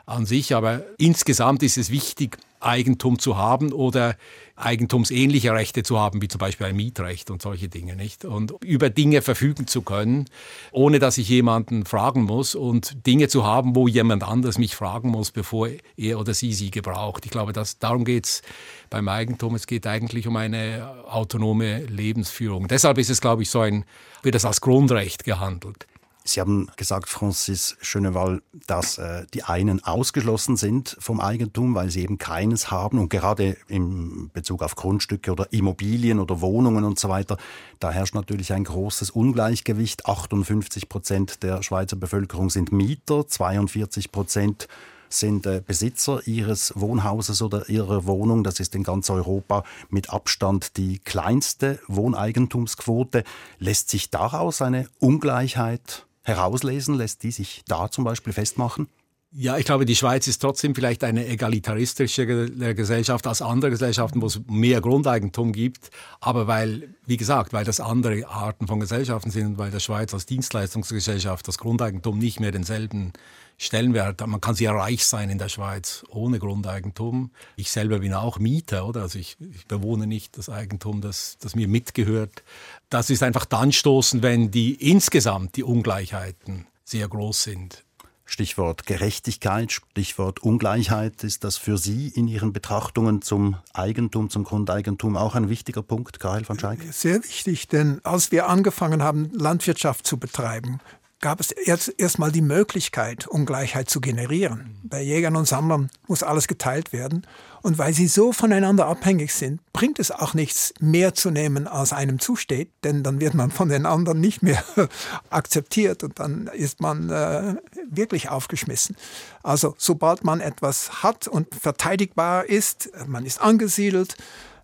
an 0.05 0.25
sich, 0.25 0.53
aber 0.53 0.81
insgesamt 0.97 1.63
ist 1.63 1.77
es 1.77 1.89
wichtig, 1.89 2.37
Eigentum 2.63 3.19
zu 3.19 3.37
haben 3.37 3.71
oder 3.71 4.15
eigentumsähnliche 4.55 5.51
Rechte 5.51 5.83
zu 5.83 5.99
haben, 5.99 6.21
wie 6.21 6.27
zum 6.27 6.39
Beispiel 6.39 6.67
ein 6.67 6.75
Mietrecht 6.75 7.31
und 7.31 7.41
solche 7.41 7.69
Dinge, 7.69 7.95
nicht? 7.95 8.23
Und 8.23 8.53
über 8.63 8.89
Dinge 8.89 9.21
verfügen 9.21 9.65
zu 9.67 9.81
können, 9.81 10.25
ohne 10.71 10.99
dass 10.99 11.17
ich 11.17 11.27
jemanden 11.27 11.85
fragen 11.85 12.23
muss 12.23 12.53
und 12.53 13.05
Dinge 13.07 13.27
zu 13.27 13.45
haben, 13.45 13.75
wo 13.75 13.87
jemand 13.87 14.23
anders 14.23 14.57
mich 14.57 14.75
fragen 14.75 15.09
muss, 15.09 15.31
bevor 15.31 15.69
er 15.97 16.19
oder 16.19 16.33
sie 16.33 16.53
sie 16.53 16.69
gebraucht. 16.69 17.25
Ich 17.25 17.31
glaube, 17.31 17.51
dass, 17.51 17.79
darum 17.79 18.05
geht 18.05 18.25
es 18.25 18.41
beim 18.89 19.07
Eigentum. 19.07 19.55
Es 19.55 19.65
geht 19.65 19.87
eigentlich 19.87 20.27
um 20.27 20.35
eine 20.35 20.87
autonome 21.07 21.85
Lebensführung. 21.85 22.67
Deshalb 22.67 22.99
ist 22.99 23.09
es, 23.09 23.21
glaube 23.21 23.41
ich, 23.41 23.49
so 23.49 23.61
ein, 23.61 23.85
wird 24.21 24.35
das 24.35 24.45
als 24.45 24.61
Grundrecht 24.61 25.23
gehandelt. 25.23 25.87
Sie 26.25 26.39
haben 26.39 26.69
gesagt, 26.77 27.09
Francis 27.09 27.75
Schöneval, 27.81 28.41
dass 28.65 28.97
äh, 28.97 29.25
die 29.33 29.43
einen 29.43 29.83
ausgeschlossen 29.83 30.55
sind 30.55 30.95
vom 30.99 31.19
Eigentum, 31.19 31.75
weil 31.75 31.89
sie 31.89 32.01
eben 32.01 32.17
keines 32.17 32.71
haben. 32.71 32.97
Und 32.97 33.09
gerade 33.09 33.57
in 33.67 34.29
Bezug 34.31 34.63
auf 34.63 34.75
Grundstücke 34.75 35.33
oder 35.33 35.51
Immobilien 35.51 36.19
oder 36.19 36.39
Wohnungen 36.39 36.85
und 36.85 36.97
so 36.97 37.09
weiter, 37.09 37.37
da 37.79 37.91
herrscht 37.91 38.15
natürlich 38.15 38.53
ein 38.53 38.63
großes 38.63 39.09
Ungleichgewicht. 39.09 40.05
58 40.05 40.87
Prozent 40.87 41.43
der 41.43 41.61
Schweizer 41.61 41.97
Bevölkerung 41.97 42.49
sind 42.49 42.71
Mieter, 42.71 43.27
42 43.27 44.11
Prozent 44.13 44.69
sind 45.09 45.45
äh, 45.45 45.61
Besitzer 45.65 46.25
ihres 46.25 46.73
Wohnhauses 46.75 47.41
oder 47.41 47.69
ihrer 47.69 48.05
Wohnung. 48.05 48.43
Das 48.43 48.59
ist 48.59 48.75
in 48.75 48.83
ganz 48.83 49.09
Europa 49.09 49.63
mit 49.89 50.09
Abstand 50.09 50.77
die 50.77 50.99
kleinste 50.99 51.79
Wohneigentumsquote. 51.87 53.23
Lässt 53.59 53.89
sich 53.89 54.09
daraus 54.09 54.61
eine 54.61 54.87
Ungleichheit 54.99 56.07
herauslesen? 56.23 56.95
Lässt 56.95 57.23
die 57.23 57.31
sich 57.31 57.63
da 57.67 57.89
zum 57.89 58.03
Beispiel 58.03 58.33
festmachen? 58.33 58.87
Ja, 59.35 59.57
ich 59.57 59.65
glaube, 59.65 59.85
die 59.85 59.95
Schweiz 59.95 60.27
ist 60.27 60.43
trotzdem 60.43 60.75
vielleicht 60.75 61.03
eine 61.03 61.25
egalitaristische 61.25 62.27
Gesellschaft 62.75 63.25
als 63.25 63.41
andere 63.41 63.71
Gesellschaften, 63.71 64.21
wo 64.21 64.27
es 64.27 64.41
mehr 64.47 64.79
Grundeigentum 64.79 65.53
gibt. 65.53 65.89
Aber 66.19 66.45
weil, 66.45 66.89
wie 67.07 67.17
gesagt, 67.17 67.51
weil 67.51 67.65
das 67.65 67.79
andere 67.79 68.27
Arten 68.27 68.67
von 68.67 68.79
Gesellschaften 68.79 69.31
sind, 69.31 69.57
weil 69.57 69.71
der 69.71 69.79
Schweiz 69.79 70.13
als 70.13 70.27
Dienstleistungsgesellschaft 70.27 71.47
das 71.47 71.57
Grundeigentum 71.57 72.19
nicht 72.19 72.39
mehr 72.41 72.51
denselben 72.51 73.11
Stellenwert 73.57 74.21
hat. 74.21 74.27
Man 74.27 74.39
kann 74.39 74.53
sehr 74.53 74.73
reich 74.73 75.03
sein 75.03 75.31
in 75.31 75.39
der 75.39 75.49
Schweiz 75.49 76.03
ohne 76.09 76.37
Grundeigentum. 76.37 77.31
Ich 77.55 77.71
selber 77.71 77.99
bin 77.99 78.13
auch 78.13 78.37
Mieter, 78.37 78.87
oder? 78.87 79.01
Also 79.01 79.17
ich, 79.17 79.37
ich 79.51 79.65
bewohne 79.65 80.05
nicht 80.05 80.37
das 80.37 80.47
Eigentum, 80.47 81.01
das, 81.01 81.37
das 81.39 81.55
mir 81.55 81.67
mitgehört. 81.67 82.43
Das 82.91 83.09
ist 83.09 83.23
einfach 83.23 83.45
dann 83.45 83.71
stoßen, 83.71 84.21
wenn 84.21 84.51
die 84.51 84.75
insgesamt 84.75 85.55
die 85.55 85.63
Ungleichheiten 85.63 86.67
sehr 86.83 87.07
groß 87.07 87.43
sind. 87.43 87.83
Stichwort 88.25 88.85
Gerechtigkeit, 88.85 89.71
Stichwort 89.71 90.41
Ungleichheit. 90.41 91.23
Ist 91.23 91.43
das 91.43 91.57
für 91.57 91.77
Sie 91.77 92.07
in 92.07 92.27
Ihren 92.27 92.53
Betrachtungen 92.53 93.21
zum 93.21 93.57
Eigentum, 93.73 94.29
zum 94.29 94.43
Grundeigentum 94.43 95.17
auch 95.17 95.35
ein 95.35 95.49
wichtiger 95.49 95.83
Punkt, 95.83 96.19
Karel 96.19 96.47
van 96.47 96.59
Schaik? 96.59 96.79
Sehr 96.91 97.23
wichtig, 97.23 97.67
denn 97.67 97.99
als 98.03 98.31
wir 98.31 98.47
angefangen 98.47 99.03
haben, 99.03 99.29
Landwirtschaft 99.33 100.07
zu 100.07 100.17
betreiben, 100.17 100.79
gab 101.23 101.39
es 101.39 101.51
erst 101.51 101.87
erstmal 101.97 102.33
die 102.33 102.41
Möglichkeit, 102.41 103.27
Ungleichheit 103.27 103.89
zu 103.89 104.01
generieren. 104.01 104.75
Bei 104.83 105.01
Jägern 105.01 105.37
und 105.37 105.47
Sammlern 105.47 105.89
muss 106.05 106.21
alles 106.21 106.49
geteilt 106.49 106.91
werden. 106.91 107.25
Und 107.61 107.77
weil 107.77 107.93
sie 107.93 108.07
so 108.07 108.33
voneinander 108.33 108.87
abhängig 108.87 109.33
sind, 109.33 109.61
bringt 109.71 109.99
es 109.99 110.11
auch 110.11 110.33
nichts, 110.33 110.73
mehr 110.81 111.13
zu 111.13 111.31
nehmen, 111.31 111.65
als 111.65 111.93
einem 111.93 112.19
zusteht, 112.19 112.71
denn 112.83 113.03
dann 113.03 113.21
wird 113.21 113.35
man 113.35 113.51
von 113.51 113.69
den 113.69 113.85
anderen 113.85 114.19
nicht 114.19 114.43
mehr 114.43 114.61
akzeptiert 115.29 116.03
und 116.03 116.19
dann 116.19 116.47
ist 116.47 116.81
man 116.81 117.09
äh, 117.09 117.55
wirklich 117.97 118.29
aufgeschmissen. 118.29 118.95
Also 119.41 119.75
sobald 119.77 120.23
man 120.23 120.41
etwas 120.41 121.03
hat 121.03 121.27
und 121.27 121.53
verteidigbar 121.53 122.45
ist, 122.45 122.89
man 123.07 123.25
ist 123.25 123.41
angesiedelt, 123.41 124.15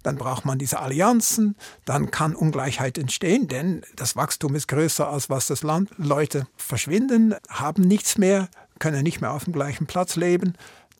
dann 0.03 0.15
braucht 0.15 0.45
man 0.45 0.57
diese 0.57 0.79
Allianzen, 0.79 1.55
dann 1.85 2.09
kann 2.11 2.35
Ungleichheit 2.35 2.97
entstehen, 2.97 3.47
denn 3.47 3.83
das 3.95 4.15
Wachstum 4.15 4.55
ist 4.55 4.67
größer 4.67 5.09
als 5.09 5.29
was 5.29 5.47
das 5.47 5.63
Land. 5.63 5.89
Leute 5.97 6.47
verschwinden, 6.55 7.35
haben 7.49 7.83
nichts 7.83 8.17
mehr, 8.17 8.49
können 8.79 9.03
nicht 9.03 9.21
mehr 9.21 9.33
auf 9.33 9.43
dem 9.43 9.53
gleichen 9.53 9.87
Platz 9.87 10.15
leben. 10.15 10.53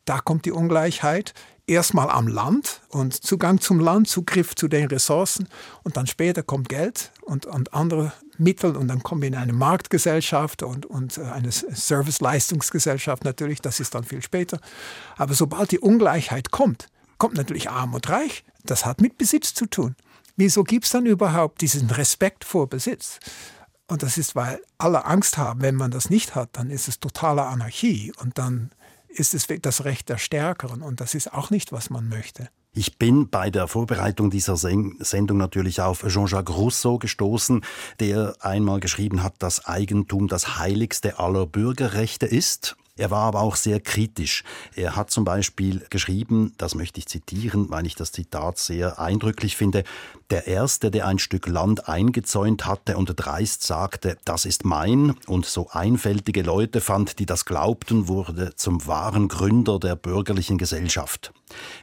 Da 0.06 0.20
kommt 0.20 0.46
die 0.46 0.52
Ungleichheit. 0.52 1.34
Erstmal 1.66 2.10
am 2.10 2.28
Land 2.28 2.82
und 2.90 3.14
Zugang 3.14 3.62
zum 3.62 3.80
Land, 3.80 4.08
Zugriff 4.08 4.56
zu 4.56 4.68
den 4.68 4.88
Ressourcen 4.88 5.48
und 5.84 5.98
dann 5.98 6.08
später 6.08 6.42
kommt 6.42 6.68
Geld 6.68 7.12
und, 7.22 7.46
und 7.46 7.76
andere 7.76 8.12
Mittel 8.40 8.76
und 8.76 8.88
dann 8.88 9.04
kommen 9.04 9.22
wir 9.22 9.28
in 9.28 9.36
eine 9.36 9.54
Marktgesellschaft 9.54 10.64
und, 10.64 10.86
und 10.86 11.20
eine 11.20 11.52
Serviceleistungsgesellschaft 11.52 13.24
natürlich, 13.24 13.62
das 13.62 13.80
ist 13.80 13.96
dann 13.96 14.04
viel 14.04 14.22
später. 14.22 14.60
Aber 15.18 15.34
sobald 15.34 15.72
die 15.72 15.80
Ungleichheit 15.80 16.52
kommt, 16.52 16.88
kommt 17.18 17.36
natürlich 17.36 17.70
arm 17.70 17.94
und 17.94 18.10
reich. 18.10 18.44
Das 18.64 18.86
hat 18.86 19.02
mit 19.02 19.18
Besitz 19.18 19.54
zu 19.54 19.66
tun. 19.66 19.96
Wieso 20.36 20.64
gibt 20.64 20.86
es 20.86 20.92
dann 20.92 21.06
überhaupt 21.06 21.62
diesen 21.62 21.90
Respekt 21.90 22.46
vor 22.46 22.68
Besitz? 22.70 23.20
Und 23.88 24.04
das 24.04 24.18
ist, 24.18 24.36
weil 24.36 24.62
alle 24.78 25.06
Angst 25.06 25.38
haben, 25.38 25.62
wenn 25.62 25.76
man 25.76 25.92
das 25.92 26.10
nicht 26.10 26.36
hat, 26.36 26.50
dann 26.54 26.70
ist 26.70 26.88
es 26.88 27.00
totale 27.00 27.46
Anarchie 27.46 28.14
und 28.22 28.38
dann 28.38 28.72
ist 29.08 29.34
es 29.34 29.48
das 29.62 29.84
Recht 29.84 30.10
der 30.10 30.18
Stärkeren 30.18 30.82
und 30.82 31.02
das 31.02 31.16
ist 31.16 31.34
auch 31.34 31.50
nicht, 31.50 31.72
was 31.72 31.90
man 31.90 32.08
möchte. 32.08 32.50
Ich 32.72 33.00
bin 33.00 33.30
bei 33.30 33.50
der 33.50 33.68
Vorbereitung 33.68 34.30
dieser 34.30 34.56
Sendung 34.56 35.38
natürlich 35.38 35.82
auf 35.82 36.06
Jean-Jacques 36.08 36.56
Rousseau 36.56 37.00
gestoßen, 37.00 37.66
der 38.00 38.36
einmal 38.42 38.80
geschrieben 38.80 39.24
hat, 39.24 39.34
dass 39.40 39.66
Eigentum 39.66 40.28
das 40.28 40.60
heiligste 40.60 41.18
aller 41.18 41.48
Bürgerrechte 41.48 42.28
ist. 42.28 42.76
Er 42.96 43.10
war 43.12 43.22
aber 43.22 43.40
auch 43.40 43.56
sehr 43.56 43.80
kritisch. 43.80 44.44
Er 44.76 44.96
hat 44.96 45.10
zum 45.10 45.24
Beispiel 45.24 45.86
geschrieben, 45.90 46.54
das 46.58 46.76
möchte 46.76 47.00
ich 47.00 47.08
zitieren, 47.08 47.72
weil 47.72 47.88
ich 47.88 47.96
das 47.96 48.12
Zitat 48.12 48.60
sehr 48.60 49.00
eindrücklich 49.00 49.56
finde, 49.56 49.84
der 50.30 50.48
Erste, 50.48 50.92
der 50.92 51.08
ein 51.08 51.18
Stück 51.18 51.48
Land 51.48 51.88
eingezäunt 51.88 52.66
hatte 52.66 52.98
und 52.98 53.14
dreist 53.16 53.64
sagte, 53.64 54.18
das 54.26 54.46
ist 54.46 54.64
mein, 54.64 55.16
und 55.28 55.46
so 55.46 55.70
einfältige 55.70 56.44
Leute 56.44 56.82
fand, 56.82 57.20
die 57.20 57.26
das 57.26 57.46
glaubten, 57.46 58.10
wurde 58.10 58.54
zum 58.58 58.86
wahren 58.86 59.28
Gründer 59.28 59.80
der 59.80 59.96
bürgerlichen 59.96 60.58
Gesellschaft. 60.58 61.32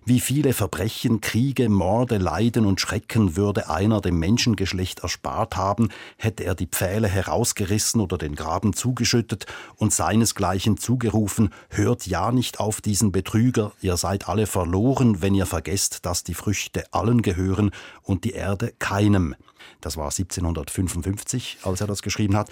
Wie 0.04 0.20
viele 0.20 0.52
Verbrechen, 0.52 1.20
Kriege, 1.20 1.68
Morde, 1.68 2.18
Leiden 2.18 2.66
und 2.66 2.80
Schrecken 2.80 3.36
würde 3.36 3.68
einer 3.68 4.00
dem 4.00 4.18
Menschengeschlecht 4.18 5.00
erspart 5.00 5.56
haben, 5.56 5.88
hätte 6.16 6.44
er 6.44 6.54
die 6.54 6.66
Pfähle 6.66 7.08
herausgerissen 7.08 8.00
oder 8.00 8.18
den 8.18 8.34
Graben 8.34 8.72
zugeschüttet 8.72 9.46
und 9.76 9.92
seinesgleichen 9.92 10.76
zugerufen, 10.76 11.50
hört 11.68 12.06
ja 12.06 12.32
nicht 12.32 12.60
auf 12.60 12.80
diesen 12.80 13.12
Betrüger, 13.12 13.72
ihr 13.80 13.96
seid 13.96 14.28
alle 14.28 14.46
verloren, 14.46 15.22
wenn 15.22 15.34
ihr 15.34 15.46
vergesst, 15.46 16.06
dass 16.06 16.24
die 16.24 16.34
Früchte 16.34 16.84
allen 16.92 17.22
gehören 17.22 17.70
und 18.02 18.24
die 18.24 18.32
Erde 18.32 18.72
keinem. 18.78 19.34
Das 19.80 19.96
war 19.96 20.06
1755, 20.06 21.58
als 21.62 21.80
er 21.80 21.86
das 21.86 22.02
geschrieben 22.02 22.36
hat. 22.36 22.50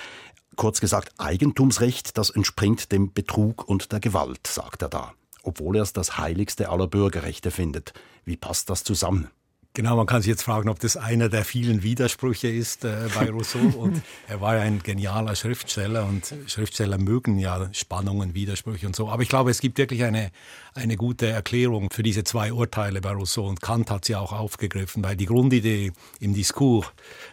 Kurz 0.57 0.81
gesagt, 0.81 1.13
Eigentumsrecht, 1.19 2.17
das 2.17 2.31
entspringt 2.31 2.93
dem 2.93 3.13
Betrug 3.13 3.69
und 3.69 3.93
der 3.93 4.01
Gewalt, 4.01 4.47
sagt 4.47 4.83
er 4.83 4.89
da 4.89 5.13
obwohl 5.45 5.77
er 5.77 5.83
es 5.83 5.93
das 5.93 6.19
heiligste 6.19 6.69
aller 6.69 6.87
Bürgerrechte 6.87 7.51
findet. 7.51 7.93
Wie 8.25 8.37
passt 8.37 8.71
das 8.71 8.85
zusammen? 8.85 9.31
Genau, 9.77 9.97
man 9.97 10.07
kann 10.07 10.23
sich 10.23 10.29
jetzt 10.29 10.45
fragen, 10.45 10.69
ob 10.69 10.79
das 10.79 10.97
einer 10.97 11.29
der 11.29 11.45
vielen 11.45 11.83
Widersprüche 11.83 12.47
ist 12.47 12.85
äh, 12.85 13.09
bei 13.13 13.29
Rousseau. 13.29 13.59
Und 13.77 14.03
er 14.29 14.41
war 14.41 14.55
ja 14.55 14.63
ein 14.63 14.81
genialer 14.81 15.35
Schriftsteller 15.35 16.07
und 16.07 16.33
Schriftsteller 16.47 16.97
mögen 16.97 17.41
ja 17.41 17.69
Spannungen, 17.73 18.35
Widersprüche 18.35 18.87
und 18.87 18.95
so. 18.95 19.09
Aber 19.09 19.23
ich 19.23 19.29
glaube, 19.29 19.51
es 19.51 19.61
gibt 19.61 19.79
wirklich 19.79 20.05
eine, 20.05 20.31
eine 20.75 20.97
gute 20.97 21.27
Erklärung 21.27 21.91
für 21.91 22.05
diese 22.05 22.23
zwei 22.23 22.53
Urteile 22.53 23.01
bei 23.01 23.11
Rousseau. 23.11 23.49
Und 23.49 23.63
Kant 23.63 23.91
hat 23.91 24.05
sie 24.05 24.15
auch 24.15 24.33
aufgegriffen, 24.33 25.03
weil 25.03 25.17
die 25.17 25.27
Grundidee 25.27 25.91
im 26.21 26.35
Diskurs, 26.35 26.87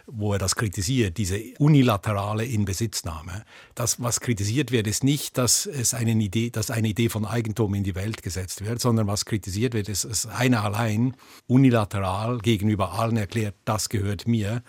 wo 0.06 0.32
er 0.32 0.40
das 0.40 0.56
kritisiert, 0.56 1.18
diese 1.18 1.40
unilaterale 1.60 2.44
Inbesitznahme, 2.44 3.44
das, 3.76 4.02
was 4.02 4.18
kritisiert 4.18 4.72
wird, 4.72 4.88
ist 4.88 5.04
nicht, 5.04 5.38
dass 5.38 5.66
es 5.66 5.94
eine 5.94 6.10
Idee, 6.10 6.50
dass 6.50 6.72
eine 6.72 6.88
Idee 6.88 7.08
von 7.08 7.24
Eigentum 7.24 7.74
in 7.74 7.84
die 7.84 7.94
Welt 7.94 8.20
gesetzt 8.24 8.64
wird, 8.64 8.80
sondern 8.80 9.06
was 9.06 9.26
kritisiert 9.26 9.74
wird, 9.74 9.88
ist, 9.88 10.04
dass 10.04 10.26
einer 10.26 10.64
allein 10.64 11.14
unilateral 11.46 12.31
gegenüber 12.38 12.92
allen 12.92 13.16
erklärt, 13.16 13.54
das 13.64 13.88
gehört 13.88 14.26
mir. 14.26 14.62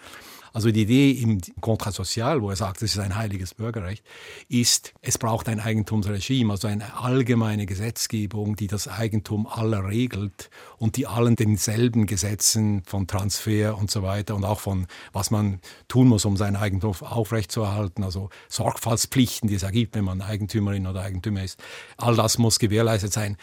Also 0.54 0.70
die 0.70 0.84
Idee 0.84 1.12
im 1.12 1.42
Contrat 1.62 1.96
Social, 1.96 2.44
wo 2.44 2.52
er 2.52 2.56
sagt, 2.56 2.84
es 2.84 2.94
ist 2.94 3.00
ein 3.00 3.16
heiliges 3.16 3.56
Bürgerrecht, 3.56 4.06
ist, 4.50 4.94
es 5.02 5.18
braucht 5.18 5.50
ein 5.50 5.60
Eigentumsregime, 5.60 6.54
also 6.54 6.68
eine 6.68 6.96
allgemeine 6.96 7.66
Gesetzgebung, 7.66 8.56
die 8.56 8.68
das 8.68 8.88
Eigentum 8.88 9.48
aller 9.48 9.84
regelt 9.84 10.52
und 10.78 10.96
die 10.96 11.08
allen 11.08 11.36
denselben 11.36 12.06
Gesetzen 12.06 12.84
von 12.86 13.08
Transfer 13.08 13.76
und 13.76 13.90
so 13.90 14.04
weiter 14.04 14.36
und 14.36 14.46
auch 14.46 14.60
von 14.60 14.86
was 15.12 15.32
man 15.32 15.60
tun 15.88 16.08
muss, 16.08 16.24
um 16.24 16.38
sein 16.38 16.56
Eigentum 16.56 16.94
aufrechtzuerhalten, 17.02 18.04
also 18.04 18.30
Sorgfaltspflichten, 18.48 19.50
die 19.50 19.56
es 19.56 19.64
ergibt, 19.64 19.96
wenn 19.96 20.06
man 20.06 20.22
Eigentümerin 20.22 20.86
oder 20.86 21.02
Eigentümer 21.02 21.44
ist. 21.44 21.60
All 21.98 22.16
das 22.16 22.38
muss 22.38 22.60
gewährleistet 22.60 23.12
sein 23.12 23.38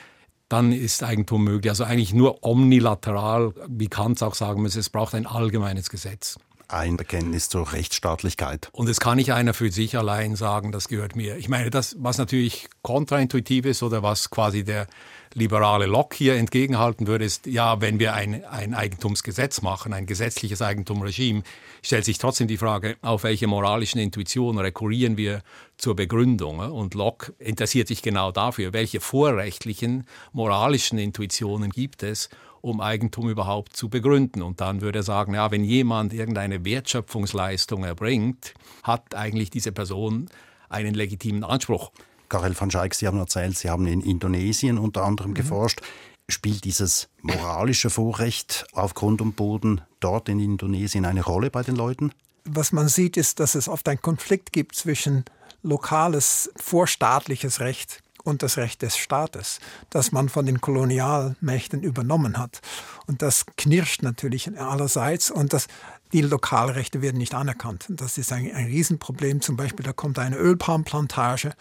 dann 0.50 0.72
ist 0.72 1.02
Eigentum 1.02 1.44
möglich. 1.44 1.70
Also 1.70 1.84
eigentlich 1.84 2.12
nur 2.12 2.42
omnilateral, 2.42 3.54
wie 3.68 3.88
Kant 3.88 4.22
auch 4.22 4.34
sagen 4.34 4.62
muss, 4.62 4.76
es 4.76 4.90
braucht 4.90 5.14
ein 5.14 5.26
allgemeines 5.26 5.88
Gesetz. 5.88 6.38
Ein 6.72 6.96
Bekenntnis 6.96 7.48
zur 7.48 7.72
Rechtsstaatlichkeit. 7.72 8.68
Und 8.72 8.88
es 8.88 9.00
kann 9.00 9.16
nicht 9.16 9.32
einer 9.32 9.54
für 9.54 9.70
sich 9.70 9.96
allein 9.96 10.36
sagen, 10.36 10.72
das 10.72 10.88
gehört 10.88 11.16
mir. 11.16 11.36
Ich 11.36 11.48
meine, 11.48 11.70
das, 11.70 11.96
was 11.98 12.18
natürlich 12.18 12.68
kontraintuitiv 12.82 13.66
ist 13.66 13.82
oder 13.82 14.02
was 14.02 14.30
quasi 14.30 14.64
der 14.64 14.86
liberale 15.34 15.86
Locke 15.86 16.16
hier 16.16 16.34
entgegenhalten 16.34 17.06
würde, 17.06 17.24
ist, 17.24 17.46
ja, 17.46 17.80
wenn 17.80 18.00
wir 18.00 18.14
ein, 18.14 18.44
ein 18.44 18.74
Eigentumsgesetz 18.74 19.62
machen, 19.62 19.92
ein 19.92 20.06
gesetzliches 20.06 20.60
Eigentumregime, 20.60 21.42
stellt 21.82 22.04
sich 22.04 22.18
trotzdem 22.18 22.48
die 22.48 22.56
Frage, 22.56 22.96
auf 23.02 23.22
welche 23.22 23.46
moralischen 23.46 24.00
Intuitionen 24.00 24.60
rekurrieren 24.60 25.16
wir 25.16 25.42
zur 25.76 25.94
Begründung. 25.94 26.58
Und 26.58 26.94
Locke 26.94 27.32
interessiert 27.38 27.88
sich 27.88 28.02
genau 28.02 28.32
dafür, 28.32 28.72
welche 28.72 29.00
vorrechtlichen 29.00 30.06
moralischen 30.32 30.98
Intuitionen 30.98 31.70
gibt 31.70 32.02
es, 32.02 32.28
um 32.60 32.80
Eigentum 32.80 33.28
überhaupt 33.28 33.76
zu 33.76 33.88
begründen. 33.88 34.42
Und 34.42 34.60
dann 34.60 34.80
würde 34.80 35.00
er 35.00 35.02
sagen, 35.02 35.34
ja, 35.34 35.50
wenn 35.50 35.64
jemand 35.64 36.12
irgendeine 36.12 36.64
Wertschöpfungsleistung 36.64 37.84
erbringt, 37.84 38.54
hat 38.82 39.14
eigentlich 39.14 39.50
diese 39.50 39.72
Person 39.72 40.28
einen 40.68 40.94
legitimen 40.94 41.44
Anspruch. 41.44 41.90
Karel 42.28 42.58
van 42.58 42.70
Schaik, 42.70 42.94
Sie 42.94 43.06
haben 43.06 43.18
erzählt, 43.18 43.58
Sie 43.58 43.68
haben 43.68 43.86
in 43.86 44.00
Indonesien 44.00 44.78
unter 44.78 45.04
anderem 45.04 45.32
mhm. 45.32 45.34
geforscht. 45.34 45.80
Spielt 46.28 46.64
dieses 46.64 47.08
moralische 47.22 47.90
Vorrecht 47.90 48.66
auf 48.72 48.94
Grund 48.94 49.20
und 49.20 49.34
Boden 49.34 49.80
dort 49.98 50.28
in 50.28 50.38
Indonesien 50.38 51.04
eine 51.04 51.24
Rolle 51.24 51.50
bei 51.50 51.62
den 51.62 51.74
Leuten? 51.74 52.12
Was 52.44 52.72
man 52.72 52.88
sieht, 52.88 53.16
ist, 53.16 53.40
dass 53.40 53.56
es 53.56 53.68
oft 53.68 53.88
einen 53.88 54.00
Konflikt 54.00 54.52
gibt 54.52 54.76
zwischen 54.76 55.24
lokales 55.62 56.50
vorstaatliches 56.56 57.60
Recht 57.60 58.00
und 58.24 58.42
das 58.42 58.56
Recht 58.56 58.82
des 58.82 58.96
Staates, 58.96 59.60
das 59.90 60.12
man 60.12 60.28
von 60.28 60.46
den 60.46 60.60
Kolonialmächten 60.60 61.82
übernommen 61.82 62.38
hat. 62.38 62.60
Und 63.06 63.22
das 63.22 63.46
knirscht 63.56 64.02
natürlich 64.02 64.58
allerseits 64.58 65.30
und 65.30 65.52
das, 65.52 65.66
die 66.12 66.22
Lokalrechte 66.22 67.02
werden 67.02 67.18
nicht 67.18 67.34
anerkannt. 67.34 67.86
Das 67.88 68.18
ist 68.18 68.32
ein, 68.32 68.52
ein 68.52 68.66
Riesenproblem. 68.66 69.40
Zum 69.40 69.56
Beispiel, 69.56 69.84
da 69.84 69.92
kommt 69.92 70.18
eine 70.18 70.36
Ölpalmplantage 70.36 71.52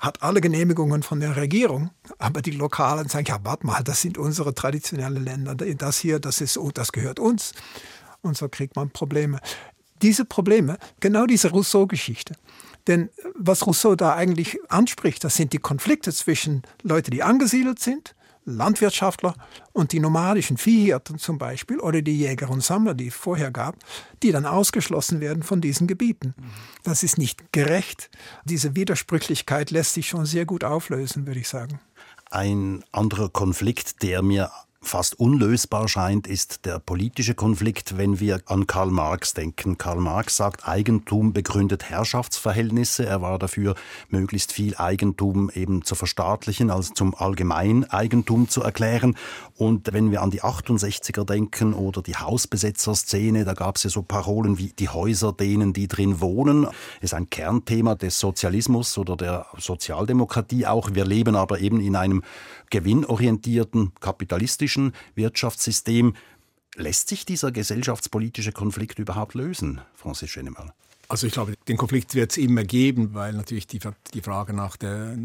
hat 0.00 0.22
alle 0.22 0.40
Genehmigungen 0.40 1.02
von 1.02 1.20
der 1.20 1.36
Regierung, 1.36 1.90
aber 2.18 2.40
die 2.40 2.52
Lokalen 2.52 3.08
sagen, 3.08 3.26
ja, 3.28 3.38
warte 3.42 3.66
mal, 3.66 3.84
das 3.84 4.00
sind 4.00 4.16
unsere 4.16 4.54
traditionellen 4.54 5.22
Länder, 5.22 5.54
das 5.54 5.98
hier, 5.98 6.18
das 6.18 6.40
ist, 6.40 6.58
das 6.74 6.92
gehört 6.92 7.20
uns. 7.20 7.52
Und 8.22 8.36
so 8.36 8.48
kriegt 8.48 8.76
man 8.76 8.90
Probleme. 8.90 9.40
Diese 10.00 10.24
Probleme, 10.24 10.78
genau 11.00 11.26
diese 11.26 11.50
Rousseau-Geschichte, 11.50 12.34
denn 12.90 13.08
was 13.34 13.66
Rousseau 13.66 13.94
da 13.94 14.14
eigentlich 14.14 14.58
anspricht, 14.68 15.24
das 15.24 15.36
sind 15.36 15.52
die 15.52 15.58
Konflikte 15.58 16.12
zwischen 16.12 16.62
Leuten, 16.82 17.12
die 17.12 17.22
angesiedelt 17.22 17.78
sind 17.78 18.14
Landwirtschaftler 18.44 19.34
und 19.72 19.92
die 19.92 20.00
nomadischen 20.00 20.56
Viehhirten 20.56 21.18
zum 21.18 21.38
Beispiel 21.38 21.78
oder 21.78 22.02
die 22.02 22.18
Jäger 22.18 22.50
und 22.50 22.62
Sammler, 22.62 22.94
die 22.94 23.08
es 23.08 23.14
vorher 23.14 23.50
gab, 23.50 23.76
die 24.22 24.32
dann 24.32 24.46
ausgeschlossen 24.46 25.20
werden 25.20 25.42
von 25.42 25.60
diesen 25.60 25.86
Gebieten. 25.86 26.34
Das 26.82 27.02
ist 27.02 27.18
nicht 27.18 27.52
gerecht. 27.52 28.10
Diese 28.44 28.74
Widersprüchlichkeit 28.74 29.70
lässt 29.70 29.94
sich 29.94 30.08
schon 30.08 30.26
sehr 30.26 30.46
gut 30.46 30.64
auflösen, 30.64 31.26
würde 31.26 31.40
ich 31.40 31.48
sagen. 31.48 31.80
Ein 32.30 32.84
anderer 32.92 33.28
Konflikt, 33.28 34.02
der 34.02 34.22
mir 34.22 34.50
fast 34.82 35.20
unlösbar 35.20 35.88
scheint, 35.88 36.26
ist 36.26 36.64
der 36.64 36.78
politische 36.78 37.34
Konflikt, 37.34 37.98
wenn 37.98 38.18
wir 38.18 38.40
an 38.46 38.66
Karl 38.66 38.90
Marx 38.90 39.34
denken. 39.34 39.76
Karl 39.76 40.00
Marx 40.00 40.36
sagt, 40.36 40.66
Eigentum 40.66 41.34
begründet 41.34 41.90
Herrschaftsverhältnisse. 41.90 43.04
Er 43.04 43.20
war 43.20 43.38
dafür, 43.38 43.74
möglichst 44.08 44.52
viel 44.52 44.74
Eigentum 44.76 45.50
eben 45.54 45.84
zu 45.84 45.94
verstaatlichen, 45.94 46.70
als 46.70 46.94
zum 46.94 47.14
Allgemeineigentum 47.14 48.48
zu 48.48 48.62
erklären. 48.62 49.16
Und 49.54 49.92
wenn 49.92 50.10
wir 50.10 50.22
an 50.22 50.30
die 50.30 50.42
68er 50.42 51.24
denken 51.24 51.74
oder 51.74 52.00
die 52.00 52.16
Hausbesetzerszene, 52.16 53.44
da 53.44 53.52
gab 53.52 53.76
es 53.76 53.82
ja 53.82 53.90
so 53.90 54.02
Parolen 54.02 54.56
wie 54.56 54.72
die 54.72 54.88
Häuser 54.88 55.32
denen, 55.32 55.74
die 55.74 55.88
drin 55.88 56.20
wohnen, 56.20 56.66
ist 57.02 57.12
ein 57.12 57.28
Kernthema 57.28 57.96
des 57.96 58.18
Sozialismus 58.18 58.96
oder 58.96 59.16
der 59.16 59.46
Sozialdemokratie 59.58 60.66
auch. 60.66 60.90
Wir 60.94 61.04
leben 61.04 61.36
aber 61.36 61.60
eben 61.60 61.80
in 61.80 61.96
einem 61.96 62.22
gewinnorientierten, 62.70 63.92
kapitalistischen 64.00 64.69
Wirtschaftssystem. 65.14 66.14
Lässt 66.76 67.08
sich 67.08 67.26
dieser 67.26 67.50
gesellschaftspolitische 67.50 68.52
Konflikt 68.52 68.98
überhaupt 68.98 69.34
lösen, 69.34 69.80
Francis 69.94 70.30
Schenemal? 70.30 70.72
Also 71.10 71.26
ich 71.26 71.32
glaube, 71.32 71.54
den 71.66 71.76
Konflikt 71.76 72.14
wird 72.14 72.30
es 72.30 72.36
immer 72.36 72.62
geben, 72.62 73.14
weil 73.14 73.32
natürlich 73.32 73.66
die, 73.66 73.80
die 74.14 74.20
Frage 74.20 74.52
nach 74.52 74.76
der, 74.76 75.18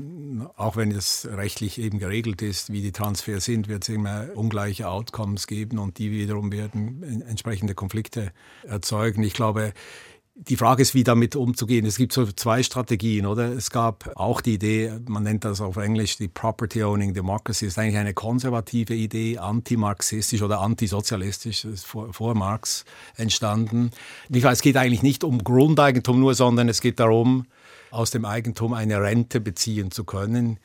auch 0.58 0.78
wenn 0.78 0.90
es 0.90 1.28
rechtlich 1.32 1.80
eben 1.80 2.00
geregelt 2.00 2.42
ist, 2.42 2.72
wie 2.72 2.82
die 2.82 2.92
Transfers 2.92 3.46
sind, 3.46 3.68
wird 3.68 3.84
es 3.84 3.90
immer 3.90 4.30
ungleiche 4.34 4.90
Outcomes 4.90 5.46
geben 5.46 5.78
und 5.78 6.00
die 6.00 6.10
wiederum 6.10 6.52
werden 6.52 7.22
entsprechende 7.28 7.76
Konflikte 7.76 8.32
erzeugen. 8.64 9.22
Ich 9.22 9.34
glaube, 9.34 9.74
die 10.38 10.58
Frage 10.58 10.82
ist, 10.82 10.94
wie 10.94 11.06
damit 11.06 11.38
umzugehen. 11.38 11.86
Es 11.86 11.98
gibt 11.98 12.12
so 12.12 12.26
zwei 12.26 12.62
Strategien, 12.62 13.26
oder? 13.26 13.54
Es 13.54 13.70
gab 13.70 14.12
auch 14.16 14.42
die 14.42 14.56
Idee, 14.56 15.00
man 15.08 15.24
nennt 15.24 15.46
das 15.46 15.62
auf 15.62 15.78
Englisch 15.78 16.18
die 16.18 16.28
Property 16.28 16.84
Owning 16.84 17.14
Democracy, 17.14 17.66
ist 17.66 17.80
eigentlich 17.80 17.98
eine 17.98 18.14
konservative 18.14 18.94
Idee, 18.94 19.38
antimarxistisch 19.38 20.42
oder 20.42 20.60
antisozialistisch, 20.60 21.64
ist 21.64 21.86
vor, 21.86 22.12
vor 22.14 22.36
Marx 22.36 22.84
entstanden. 23.16 23.92
Ich 24.30 24.44
weiß, 24.44 24.58
es 24.58 24.62
geht 24.62 24.76
eigentlich 24.76 25.04
nicht 25.04 25.24
um 25.24 25.42
Grundeigentum 25.42 26.20
nur, 26.20 26.34
sondern 26.36 26.68
es 26.68 26.82
geht 26.82 27.00
darum, 27.00 27.46
aus 27.90 28.12
dem 28.12 28.26
Eigentum 28.26 28.74
eine 28.74 29.02
Rente 29.02 29.40
beziehen 29.40 29.90
zu 29.90 30.04
können, 30.04 30.60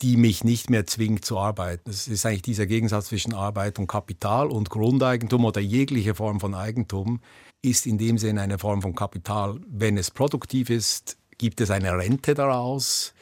die 0.00 0.16
mich 0.16 0.44
nicht 0.44 0.70
mehr 0.70 0.86
zwingt 0.86 1.26
zu 1.26 1.38
arbeiten. 1.38 1.90
Es 1.90 2.08
ist 2.08 2.24
eigentlich 2.24 2.40
dieser 2.40 2.64
Gegensatz 2.64 3.08
zwischen 3.08 3.34
Arbeit 3.34 3.78
und 3.78 3.86
Kapital 3.86 4.46
und 4.48 4.70
Grundeigentum 4.70 5.44
oder 5.44 5.60
jegliche 5.60 6.14
Form 6.14 6.40
von 6.40 6.54
Eigentum 6.54 7.20
ist 7.62 7.86
in 7.86 7.98
dem 7.98 8.18
Sinne 8.18 8.42
eine 8.42 8.58
Form 8.58 8.82
von 8.82 8.94
Kapital. 8.94 9.60
Wenn 9.68 9.96
es 9.96 10.10
produktiv 10.10 10.70
ist, 10.70 11.16
gibt 11.38 11.60
es 11.60 11.70
eine 11.70 11.96
Rente 11.96 12.34
daraus. 12.34 13.14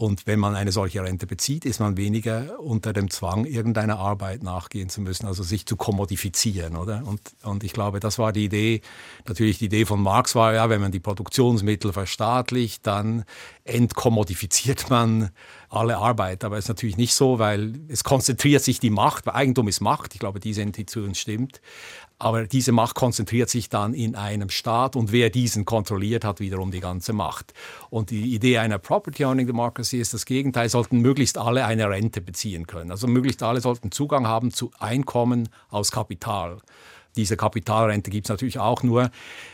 Und 0.00 0.26
wenn 0.26 0.38
man 0.38 0.54
eine 0.54 0.72
solche 0.72 1.02
Rente 1.02 1.26
bezieht, 1.26 1.66
ist 1.66 1.78
man 1.78 1.98
weniger 1.98 2.58
unter 2.58 2.94
dem 2.94 3.10
Zwang, 3.10 3.44
irgendeiner 3.44 3.98
Arbeit 3.98 4.42
nachgehen 4.42 4.88
zu 4.88 5.02
müssen, 5.02 5.26
also 5.26 5.42
sich 5.42 5.66
zu 5.66 5.76
kommodifizieren, 5.76 6.74
oder? 6.76 7.02
Und, 7.04 7.20
und 7.42 7.64
ich 7.64 7.74
glaube, 7.74 8.00
das 8.00 8.18
war 8.18 8.32
die 8.32 8.46
Idee. 8.46 8.80
Natürlich 9.28 9.58
die 9.58 9.66
Idee 9.66 9.84
von 9.84 10.00
Marx 10.00 10.34
war 10.34 10.54
ja, 10.54 10.70
wenn 10.70 10.80
man 10.80 10.90
die 10.90 11.00
Produktionsmittel 11.00 11.92
verstaatlicht, 11.92 12.86
dann 12.86 13.24
entkommodifiziert 13.64 14.88
man 14.88 15.32
alle 15.68 15.98
Arbeit. 15.98 16.44
Aber 16.44 16.56
es 16.56 16.64
ist 16.64 16.70
natürlich 16.70 16.96
nicht 16.96 17.12
so, 17.12 17.38
weil 17.38 17.74
es 17.88 18.02
konzentriert 18.02 18.62
sich 18.62 18.80
die 18.80 18.88
Macht. 18.88 19.28
Eigentum 19.28 19.68
ist 19.68 19.80
Macht. 19.82 20.14
Ich 20.14 20.20
glaube, 20.20 20.40
diese 20.40 20.62
Intuition 20.62 21.14
stimmt. 21.14 21.60
Aber 22.22 22.46
diese 22.46 22.70
Macht 22.70 22.96
konzentriert 22.96 23.48
sich 23.48 23.70
dann 23.70 23.94
in 23.94 24.14
einem 24.14 24.50
Staat 24.50 24.94
und 24.94 25.10
wer 25.10 25.30
diesen 25.30 25.64
kontrolliert, 25.64 26.22
hat 26.22 26.38
wiederum 26.38 26.70
die 26.70 26.80
ganze 26.80 27.14
Macht. 27.14 27.54
Und 27.88 28.10
die 28.10 28.34
Idee 28.34 28.58
einer 28.58 28.78
Property 28.78 29.24
Owning 29.24 29.46
Democracy 29.46 29.98
ist 29.98 30.12
das 30.12 30.26
Gegenteil, 30.26 30.68
sollten 30.68 30.98
möglichst 30.98 31.38
alle 31.38 31.64
eine 31.64 31.88
Rente 31.88 32.20
beziehen 32.20 32.66
können. 32.66 32.90
Also 32.90 33.06
möglichst 33.06 33.42
alle 33.42 33.62
sollten 33.62 33.90
Zugang 33.90 34.26
haben 34.26 34.50
zu 34.52 34.70
Einkommen 34.78 35.48
aus 35.70 35.92
Kapital. 35.92 36.58
Diese 37.16 37.36
Kapitalrente 37.36 38.10
gibt 38.10 38.26
es 38.26 38.30
natürlich 38.30 38.58
auch 38.58 38.82
nur, 38.82 39.10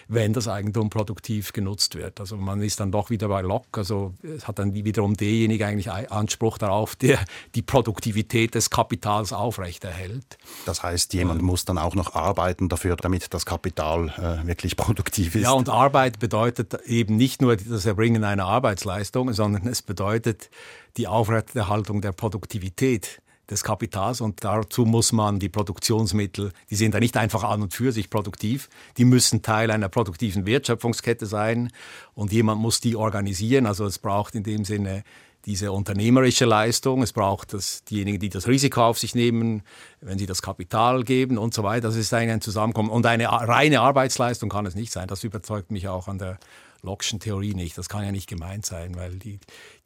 wenn 0.08 0.32
das 0.32 0.46
Eigentum 0.46 0.90
produktiv 0.90 1.52
genutzt 1.52 1.94
wird. 1.94 2.20
Also 2.20 2.36
man 2.36 2.62
ist 2.62 2.80
dann 2.80 2.92
doch 2.92 3.10
wieder 3.10 3.28
bei 3.28 3.40
Locke. 3.40 3.80
Also 3.80 4.14
es 4.22 4.46
hat 4.46 4.58
dann 4.58 4.74
wiederum 4.74 5.16
derjenige 5.16 5.66
eigentlich 5.66 5.90
Anspruch 5.90 6.58
darauf, 6.58 6.96
der 6.96 7.18
die 7.54 7.62
Produktivität 7.62 8.54
des 8.54 8.70
Kapitals 8.70 9.32
aufrechterhält. 9.32 10.38
Das 10.66 10.82
heißt, 10.82 11.14
jemand 11.14 11.40
ähm, 11.40 11.46
muss 11.46 11.64
dann 11.64 11.78
auch 11.78 11.94
noch 11.94 12.14
arbeiten 12.14 12.68
dafür, 12.68 12.96
damit 12.96 13.32
das 13.34 13.46
Kapital 13.46 14.08
äh, 14.18 14.46
wirklich 14.46 14.76
produktiv 14.76 15.34
ist. 15.34 15.42
Ja, 15.42 15.52
und 15.52 15.68
Arbeit 15.68 16.18
bedeutet 16.18 16.74
eben 16.86 17.16
nicht 17.16 17.40
nur 17.40 17.56
das 17.56 17.86
Erbringen 17.86 18.24
einer 18.24 18.44
Arbeitsleistung, 18.44 19.32
sondern 19.32 19.66
es 19.66 19.82
bedeutet 19.82 20.50
die 20.96 21.08
Aufrechterhaltung 21.08 22.00
der 22.00 22.12
Produktivität 22.12 23.20
des 23.50 23.62
Kapitals 23.62 24.20
und 24.20 24.42
dazu 24.42 24.84
muss 24.84 25.12
man 25.12 25.38
die 25.38 25.48
Produktionsmittel, 25.48 26.52
die 26.68 26.74
sind 26.74 26.94
ja 26.94 27.00
nicht 27.00 27.16
einfach 27.16 27.44
an 27.44 27.62
und 27.62 27.72
für 27.74 27.92
sich 27.92 28.10
produktiv, 28.10 28.68
die 28.96 29.04
müssen 29.04 29.42
Teil 29.42 29.70
einer 29.70 29.88
produktiven 29.88 30.46
Wertschöpfungskette 30.46 31.26
sein 31.26 31.70
und 32.14 32.32
jemand 32.32 32.60
muss 32.60 32.80
die 32.80 32.96
organisieren. 32.96 33.66
Also 33.66 33.86
es 33.86 33.98
braucht 33.98 34.34
in 34.34 34.42
dem 34.42 34.64
Sinne 34.64 35.04
diese 35.46 35.70
unternehmerische 35.70 36.44
Leistung, 36.44 37.02
es 37.02 37.12
braucht 37.12 37.54
das, 37.54 37.84
diejenigen, 37.84 38.18
die 38.18 38.30
das 38.30 38.48
Risiko 38.48 38.82
auf 38.82 38.98
sich 38.98 39.14
nehmen, 39.14 39.62
wenn 40.00 40.18
sie 40.18 40.26
das 40.26 40.42
Kapital 40.42 41.04
geben 41.04 41.38
und 41.38 41.54
so 41.54 41.62
weiter. 41.62 41.86
Das 41.86 41.94
ist 41.94 42.12
ein 42.12 42.40
Zusammenkommen. 42.40 42.90
Und 42.90 43.06
eine 43.06 43.30
reine 43.30 43.80
Arbeitsleistung 43.80 44.48
kann 44.48 44.66
es 44.66 44.74
nicht 44.74 44.92
sein. 44.92 45.06
Das 45.06 45.22
überzeugt 45.22 45.70
mich 45.70 45.86
auch 45.86 46.08
an 46.08 46.18
der 46.18 46.38
Lockschen 46.86 47.20
Theorie 47.20 47.54
nicht. 47.54 47.76
Das 47.76 47.88
kann 47.88 48.04
ja 48.04 48.12
nicht 48.12 48.28
gemeint 48.28 48.64
sein, 48.64 48.94
weil 48.94 49.18
die, 49.18 49.38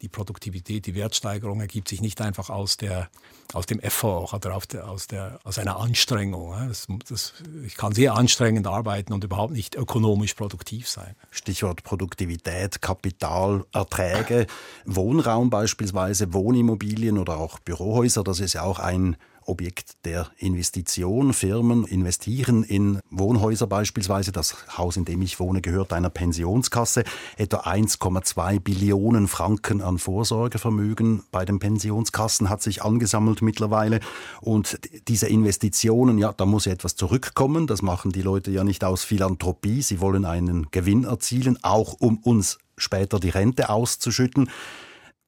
die 0.03 0.09
Produktivität, 0.09 0.87
die 0.87 0.95
Wertsteigerung 0.95 1.61
ergibt 1.61 1.89
sich 1.89 2.01
nicht 2.01 2.21
einfach 2.21 2.51
aus, 2.51 2.77
der, 2.77 3.09
aus 3.53 3.67
dem 3.67 3.81
Effort 3.81 4.33
oder 4.33 4.61
der, 4.71 4.89
aus, 4.89 5.07
der, 5.09 5.41
aus 5.43 5.59
einer 5.59 5.81
Anstrengung. 5.81 6.55
Das, 6.69 6.87
das, 7.09 7.33
ich 7.67 7.75
kann 7.77 7.93
sehr 7.93 8.15
anstrengend 8.15 8.67
arbeiten 8.67 9.13
und 9.13 9.25
überhaupt 9.25 9.53
nicht 9.53 9.75
ökonomisch 9.75 10.35
produktiv 10.35 10.89
sein. 10.89 11.17
Stichwort 11.31 11.83
Produktivität, 11.83 12.81
Kapital, 12.81 13.65
Erträge, 13.73 14.47
Wohnraum 14.85 15.51
beispielsweise, 15.51 16.33
Wohnimmobilien 16.33 17.19
oder 17.19 17.39
auch 17.39 17.59
Bürohäuser, 17.59 18.23
das 18.23 18.39
ist 18.39 18.53
ja 18.53 18.63
auch 18.63 18.79
ein 18.79 19.17
Objekt 19.47 20.05
der 20.05 20.31
Investition. 20.39 21.33
Firmen 21.33 21.85
investieren 21.85 22.63
in 22.63 23.01
Wohnhäuser 23.11 23.67
beispielsweise. 23.67 24.33
Das 24.33 24.77
Haus, 24.77 24.97
in 24.97 25.05
dem 25.05 25.23
ich 25.23 25.41
wohne, 25.41 25.61
gehört 25.61 25.93
einer 25.93 26.11
Pensionskasse. 26.11 27.05
Etwa 27.37 27.59
1,2 27.61 28.61
Billionen 28.61 29.29
Franken 29.29 29.81
an 29.81 29.99
Vorsorgevermögen 29.99 31.23
bei 31.31 31.45
den 31.45 31.59
Pensionskassen 31.59 32.49
hat 32.49 32.63
sich 32.63 32.83
angesammelt 32.83 33.43
mittlerweile. 33.43 34.01
Und 34.41 34.79
diese 35.09 35.29
Investitionen, 35.29 36.19
ja, 36.19 36.33
da 36.33 36.47
muss 36.47 36.65
ja 36.65 36.73
etwas 36.73 36.97
zurückkommen. 36.97 37.67
Das 37.67 37.83
machen 37.83 38.13
die 38.13 38.23
Leute 38.23 38.51
ja 38.51 38.65
nicht 38.65 38.85
aus 38.85 39.05
Philanthropie. 39.05 39.83
Sie 39.83 40.01
wollen 40.01 40.25
einen 40.25 40.71
Gewinn 40.71 41.05
erzielen, 41.05 41.59
auch 41.63 41.95
um 41.99 42.19
uns 42.19 42.59
später 42.77 43.21
die 43.21 43.31
Rente 43.31 43.69
auszuschütten. 43.69 44.51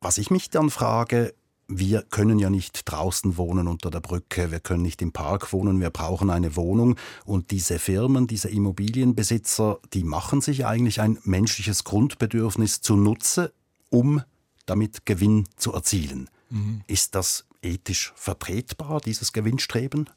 Was 0.00 0.18
ich 0.18 0.30
mich 0.30 0.50
dann 0.50 0.70
frage, 0.70 1.34
wir 1.78 2.02
können 2.02 2.38
ja 2.38 2.50
nicht 2.50 2.82
draußen 2.84 3.36
wohnen 3.36 3.68
unter 3.68 3.90
der 3.90 4.00
Brücke, 4.00 4.50
wir 4.50 4.60
können 4.60 4.82
nicht 4.82 5.02
im 5.02 5.12
Park 5.12 5.52
wohnen, 5.52 5.80
wir 5.80 5.90
brauchen 5.90 6.30
eine 6.30 6.56
Wohnung. 6.56 6.96
Und 7.24 7.50
diese 7.50 7.78
Firmen, 7.78 8.26
diese 8.26 8.48
Immobilienbesitzer, 8.48 9.78
die 9.92 10.04
machen 10.04 10.40
sich 10.40 10.66
eigentlich 10.66 11.00
ein 11.00 11.18
menschliches 11.24 11.84
Grundbedürfnis 11.84 12.80
zunutze, 12.80 13.52
um 13.90 14.22
damit 14.66 15.06
Gewinn 15.06 15.46
zu 15.56 15.72
erzielen. 15.72 16.28
Mhm. 16.50 16.82
Ist 16.86 17.14
das 17.14 17.46
ethisch 17.62 18.12
vertretbar, 18.16 19.00
dieses 19.00 19.32
Gewinnstreben, 19.32 20.10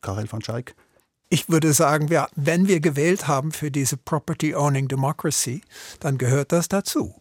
Karel 0.00 0.30
van 0.30 0.42
Schaik? 0.42 0.74
Ich 1.28 1.48
würde 1.48 1.72
sagen, 1.72 2.08
ja, 2.08 2.28
wenn 2.36 2.68
wir 2.68 2.80
gewählt 2.80 3.26
haben 3.26 3.50
für 3.50 3.70
diese 3.70 3.96
Property 3.96 4.54
Owning 4.54 4.88
Democracy, 4.88 5.62
dann 5.98 6.18
gehört 6.18 6.52
das 6.52 6.68
dazu. 6.68 7.16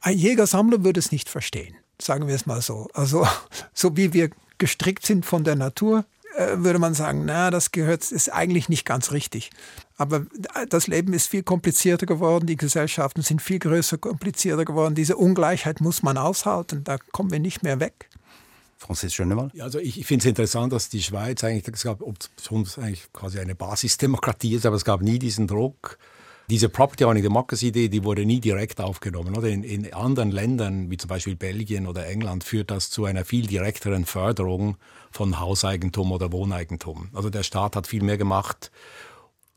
Ein 0.00 0.18
Jägersammler 0.18 0.84
würde 0.84 1.00
es 1.00 1.10
nicht 1.10 1.28
verstehen 1.28 1.76
sagen 2.00 2.28
wir 2.28 2.34
es 2.34 2.46
mal 2.46 2.62
so. 2.62 2.88
Also 2.94 3.26
so 3.74 3.96
wie 3.96 4.12
wir 4.12 4.30
gestrickt 4.58 5.04
sind 5.04 5.26
von 5.26 5.44
der 5.44 5.56
Natur, 5.56 6.04
äh, 6.36 6.58
würde 6.58 6.78
man 6.78 6.94
sagen, 6.94 7.24
na, 7.24 7.50
das 7.50 7.70
gehört, 7.70 8.10
ist 8.10 8.32
eigentlich 8.32 8.68
nicht 8.68 8.84
ganz 8.84 9.12
richtig. 9.12 9.50
Aber 9.96 10.26
das 10.68 10.88
Leben 10.88 11.12
ist 11.12 11.28
viel 11.28 11.42
komplizierter 11.42 12.06
geworden, 12.06 12.46
die 12.46 12.56
Gesellschaften 12.56 13.22
sind 13.22 13.40
viel 13.40 13.60
größer, 13.60 13.98
komplizierter 13.98 14.64
geworden. 14.64 14.94
Diese 14.94 15.16
Ungleichheit 15.16 15.80
muss 15.80 16.02
man 16.02 16.18
aushalten, 16.18 16.82
da 16.84 16.98
kommen 17.12 17.30
wir 17.30 17.38
nicht 17.38 17.62
mehr 17.62 17.78
weg. 17.78 18.08
Franzis 18.78 19.14
Schönemann? 19.14 19.50
Ja, 19.54 19.64
also 19.64 19.78
ich, 19.78 19.98
ich 19.98 20.06
finde 20.06 20.24
es 20.24 20.28
interessant, 20.28 20.72
dass 20.72 20.88
die 20.88 21.02
Schweiz 21.02 21.42
eigentlich, 21.44 21.66
es 21.72 21.84
gab 21.84 22.02
schon 22.42 22.66
eigentlich 22.76 23.10
quasi 23.12 23.38
eine 23.38 23.54
Basisdemokratie 23.54 24.54
ist, 24.56 24.66
aber 24.66 24.76
es 24.76 24.84
gab 24.84 25.00
nie 25.00 25.18
diesen 25.18 25.46
Druck, 25.46 25.98
diese 26.50 26.68
Property 26.68 27.04
Owning 27.04 27.22
Democracy 27.22 27.68
Idee, 27.68 27.88
die 27.88 28.04
wurde 28.04 28.26
nie 28.26 28.40
direkt 28.40 28.80
aufgenommen. 28.80 29.36
Oder 29.36 29.48
in, 29.48 29.62
in 29.64 29.92
anderen 29.94 30.30
Ländern, 30.30 30.90
wie 30.90 30.96
zum 30.96 31.08
Beispiel 31.08 31.36
Belgien 31.36 31.86
oder 31.86 32.06
England, 32.06 32.44
führt 32.44 32.70
das 32.70 32.90
zu 32.90 33.04
einer 33.06 33.24
viel 33.24 33.46
direkteren 33.46 34.04
Förderung 34.04 34.76
von 35.10 35.40
Hauseigentum 35.40 36.12
oder 36.12 36.32
Wohneigentum. 36.32 37.08
Also 37.14 37.30
der 37.30 37.42
Staat 37.42 37.76
hat 37.76 37.86
viel 37.86 38.02
mehr 38.02 38.18
gemacht, 38.18 38.70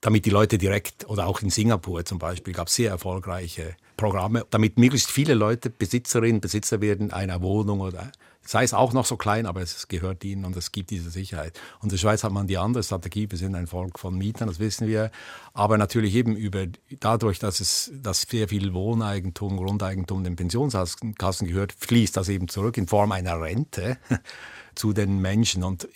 damit 0.01 0.25
die 0.25 0.29
Leute 0.29 0.57
direkt, 0.57 1.09
oder 1.09 1.27
auch 1.27 1.41
in 1.41 1.49
Singapur 1.49 2.05
zum 2.05 2.19
Beispiel, 2.19 2.53
gab 2.53 2.67
es 2.67 2.75
sehr 2.75 2.91
erfolgreiche 2.91 3.75
Programme, 3.97 4.45
damit 4.51 4.77
möglichst 4.77 5.11
viele 5.11 5.33
Leute 5.33 5.69
Besitzerinnen, 5.69 6.39
Besitzer 6.39 6.81
werden 6.81 7.11
einer 7.11 7.41
Wohnung 7.41 7.81
oder 7.81 8.11
sei 8.47 8.63
es 8.63 8.73
auch 8.73 8.93
noch 8.93 9.05
so 9.05 9.17
klein, 9.17 9.45
aber 9.45 9.61
es 9.61 9.87
gehört 9.89 10.23
ihnen 10.23 10.45
und 10.45 10.55
es 10.55 10.71
gibt 10.71 10.89
diese 10.89 11.09
Sicherheit. 11.09 11.59
Und 11.79 11.85
in 11.85 11.89
der 11.89 11.97
Schweiz 11.97 12.23
hat 12.23 12.31
man 12.31 12.47
die 12.47 12.57
andere 12.57 12.81
Strategie, 12.81 13.29
wir 13.29 13.37
sind 13.37 13.55
ein 13.55 13.67
Volk 13.67 13.99
von 13.99 14.17
Mietern, 14.17 14.47
das 14.47 14.59
wissen 14.59 14.87
wir, 14.87 15.11
aber 15.53 15.77
natürlich 15.77 16.15
eben 16.15 16.35
über, 16.35 16.65
dadurch, 16.99 17.39
dass 17.39 17.59
es, 17.59 17.91
dass 17.93 18.21
sehr 18.21 18.47
viel 18.47 18.73
Wohneigentum, 18.73 19.57
Grundeigentum 19.57 20.23
den 20.23 20.37
Pensionskassen 20.37 21.47
gehört, 21.47 21.73
fließt 21.73 22.15
das 22.15 22.29
eben 22.29 22.47
zurück 22.47 22.77
in 22.77 22.87
Form 22.87 23.11
einer 23.11 23.39
Rente 23.41 23.97
zu 24.75 24.93
den 24.93 25.19
Menschen. 25.19 25.63
Und 25.63 25.89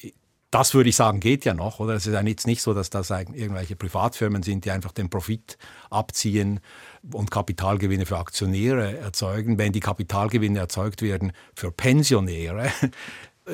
das 0.51 0.73
würde 0.73 0.89
ich 0.89 0.97
sagen, 0.97 1.21
geht 1.21 1.45
ja 1.45 1.53
noch, 1.53 1.79
oder? 1.79 1.93
Es 1.93 2.05
ist 2.05 2.13
ja 2.13 2.21
jetzt 2.21 2.45
nicht 2.45 2.61
so, 2.61 2.73
dass 2.73 2.89
das 2.89 3.09
irgendwelche 3.09 3.77
Privatfirmen 3.77 4.43
sind, 4.43 4.65
die 4.65 4.71
einfach 4.71 4.91
den 4.91 5.09
Profit 5.09 5.57
abziehen 5.89 6.59
und 7.11 7.31
Kapitalgewinne 7.31 8.05
für 8.05 8.17
Aktionäre 8.17 8.97
erzeugen. 8.97 9.57
Wenn 9.57 9.71
die 9.71 9.79
Kapitalgewinne 9.79 10.59
erzeugt 10.59 11.01
werden 11.01 11.31
für 11.55 11.71
Pensionäre, 11.71 12.69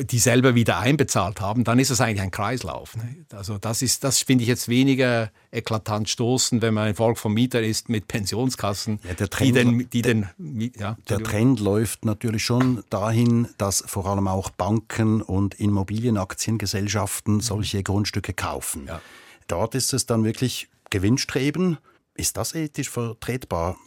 die 0.03 0.19
selber 0.19 0.55
wieder 0.55 0.79
einbezahlt 0.79 1.41
haben, 1.41 1.63
dann 1.63 1.79
ist 1.79 1.89
es 1.89 2.01
eigentlich 2.01 2.21
ein 2.21 2.31
Kreislauf. 2.31 2.95
Ne? 2.95 3.25
Also 3.33 3.57
das 3.57 3.81
ist, 3.81 4.03
das 4.03 4.19
finde 4.19 4.43
ich 4.43 4.47
jetzt 4.47 4.67
weniger 4.69 5.31
eklatant 5.51 6.09
stoßen, 6.09 6.61
wenn 6.61 6.73
man 6.73 6.87
ein 6.87 6.95
Volk 6.95 7.17
von 7.17 7.33
Mietern 7.33 7.63
ist 7.63 7.89
mit 7.89 8.07
Pensionskassen, 8.07 8.99
ja, 9.03 9.13
der 9.13 9.29
Trend, 9.29 9.47
die 9.47 9.53
den, 9.53 9.89
die 9.89 10.01
den 10.01 10.71
ja, 10.77 10.97
der 11.09 11.19
Trend 11.19 11.59
läuft 11.59 12.05
natürlich 12.05 12.43
schon 12.43 12.83
dahin, 12.89 13.47
dass 13.57 13.83
vor 13.85 14.05
allem 14.05 14.27
auch 14.27 14.49
Banken 14.49 15.21
und 15.21 15.55
Immobilienaktiengesellschaften 15.55 17.35
mhm. 17.35 17.41
solche 17.41 17.83
Grundstücke 17.83 18.33
kaufen. 18.33 18.85
Ja. 18.87 19.01
Dort 19.47 19.75
ist 19.75 19.93
es 19.93 20.05
dann 20.05 20.23
wirklich 20.23 20.69
Gewinnstreben. 20.89 21.77
Ist 22.15 22.37
das 22.37 22.53
ethisch 22.53 22.89
vertretbar? 22.89 23.77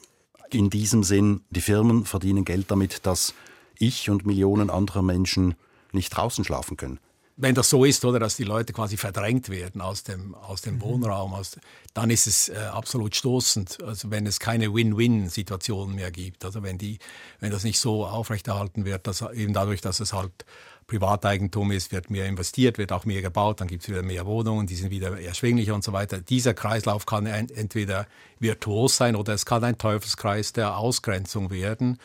In 0.53 0.69
diesem 0.69 1.05
Sinn, 1.05 1.43
die 1.51 1.61
Firmen 1.61 2.05
verdienen 2.05 2.45
Geld 2.45 2.71
damit, 2.71 3.07
dass 3.07 3.35
ich 3.79 4.11
und 4.11 4.27
Millionen 4.27 4.69
anderer 4.69 5.03
Menschen 5.03 5.55
nicht 5.93 6.11
draußen 6.11 6.45
schlafen 6.45 6.77
können. 6.77 7.01
Wenn 7.43 7.55
das 7.55 7.71
so 7.71 7.87
ist, 7.87 8.05
oder 8.05 8.19
dass 8.19 8.37
die 8.37 8.45
Leute 8.45 8.75
quasi 8.75 8.99
verdrängt 8.99 9.49
werden 9.49 9.81
aus 9.81 10.03
dem, 10.03 10.35
aus 10.35 10.61
dem 10.61 10.75
mhm. 10.75 10.83
Wohnraum, 10.83 11.33
aus, 11.33 11.59
dann 11.95 12.11
ist 12.11 12.27
es 12.27 12.51
äh, 12.51 12.57
absolut 12.57 13.17
stoßend. 13.17 13.83
Also 13.83 14.11
wenn 14.11 14.27
es 14.27 14.41
keine 14.41 14.75
Win-Win-Situation 14.75 15.95
mehr 15.95 16.11
gibt, 16.11 16.45
also 16.45 16.63
wenn, 16.63 16.77
die, 16.77 16.99
wenn 17.39 17.51
das 17.51 17.65
nicht 17.65 17.79
so 17.79 18.05
aufrechterhalten 18.05 18.85
wird, 18.85 19.07
dass 19.07 19.23
eben 19.23 19.55
dadurch, 19.55 19.81
dass 19.81 20.01
es 20.01 20.13
halt 20.13 20.45
Privateigentum 20.91 21.71
ist, 21.71 21.93
wird 21.93 22.11
mehr 22.11 22.27
investiert, 22.27 22.77
wird 22.77 22.93
auch 22.93 23.05
mehr 23.05 23.23
gebaut, 23.23 23.61
dann 23.61 23.69
gibt 23.69 23.85
es 23.85 23.89
wieder 23.89 24.03
mehr 24.03 24.27
Wohnungen, 24.27 24.67
die 24.67 24.75
sind 24.75 24.91
wieder 24.91 25.19
erschwinglicher 25.19 25.75
und 25.75 25.85
so 25.85 25.93
weiter. 25.93 26.21
Dieser 26.21 26.53
Kreislauf 26.53 27.07
kann 27.07 27.27
entweder 27.27 28.07
virtuos 28.41 28.97
sein 28.97 29.15
oder 29.15 29.33
es 29.33 29.47
kann 29.47 29.63
ein 29.63 29.79
Teufelskreis 29.79 30.53
der 30.53 30.77
Ausgrenzung 30.77 31.51
werden. 31.51 31.99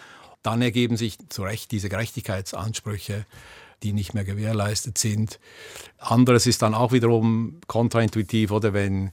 Dann 0.43 0.61
ergeben 0.61 0.95
sich 0.95 1.17
zu 1.29 1.41
Recht 1.41 1.71
diese 1.71 1.89
Gerechtigkeitsansprüche 1.89 3.25
die 3.83 3.93
nicht 3.93 4.13
mehr 4.13 4.23
gewährleistet 4.23 4.97
sind. 4.97 5.39
Anderes 5.97 6.47
ist 6.47 6.61
dann 6.61 6.73
auch 6.73 6.91
wiederum 6.91 7.59
kontraintuitiv, 7.67 8.51
oder 8.51 8.73
wenn 8.73 9.11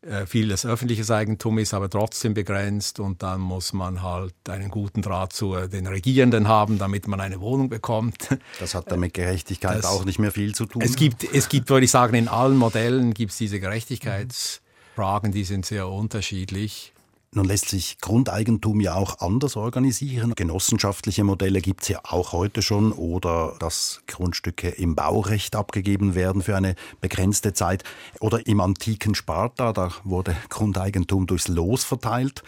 äh, 0.00 0.26
vieles 0.26 0.64
öffentliches 0.64 1.10
Eigentum 1.10 1.58
ist, 1.58 1.74
aber 1.74 1.90
trotzdem 1.90 2.32
begrenzt 2.32 3.00
und 3.00 3.22
dann 3.24 3.40
muss 3.40 3.72
man 3.72 4.00
halt 4.00 4.34
einen 4.48 4.70
guten 4.70 5.02
Draht 5.02 5.32
zu 5.32 5.56
den 5.66 5.88
Regierenden 5.88 6.46
haben, 6.46 6.78
damit 6.78 7.08
man 7.08 7.20
eine 7.20 7.40
Wohnung 7.40 7.68
bekommt. 7.68 8.28
Das 8.60 8.76
hat 8.76 8.92
dann 8.92 9.00
mit 9.00 9.14
Gerechtigkeit 9.14 9.78
das, 9.78 9.86
auch 9.86 10.04
nicht 10.04 10.20
mehr 10.20 10.30
viel 10.30 10.54
zu 10.54 10.66
tun. 10.66 10.82
Es 10.82 10.94
gibt, 10.94 11.24
es 11.34 11.48
gibt, 11.48 11.68
würde 11.68 11.84
ich 11.84 11.90
sagen, 11.90 12.14
in 12.14 12.28
allen 12.28 12.56
Modellen 12.56 13.12
gibt 13.12 13.32
es 13.32 13.38
diese 13.38 13.58
Gerechtigkeitsfragen, 13.58 15.32
die 15.32 15.42
sind 15.42 15.66
sehr 15.66 15.88
unterschiedlich. 15.88 16.92
Nun 17.30 17.44
lässt 17.44 17.68
sich 17.68 17.98
Grundeigentum 18.00 18.80
ja 18.80 18.94
auch 18.94 19.18
anders 19.18 19.56
organisieren. 19.56 20.34
Genossenschaftliche 20.34 21.24
Modelle 21.24 21.60
gibt 21.60 21.82
es 21.82 21.88
ja 21.88 22.00
auch 22.04 22.32
heute 22.32 22.62
schon 22.62 22.90
oder 22.90 23.54
dass 23.60 24.00
Grundstücke 24.06 24.70
im 24.70 24.94
Baurecht 24.94 25.54
abgegeben 25.54 26.14
werden 26.14 26.42
für 26.42 26.56
eine 26.56 26.74
begrenzte 27.02 27.52
Zeit. 27.52 27.84
Oder 28.20 28.46
im 28.46 28.60
antiken 28.60 29.14
Sparta, 29.14 29.74
da 29.74 29.92
wurde 30.04 30.34
Grundeigentum 30.48 31.26
durchs 31.26 31.48
Los 31.48 31.84
verteilt. 31.84 32.42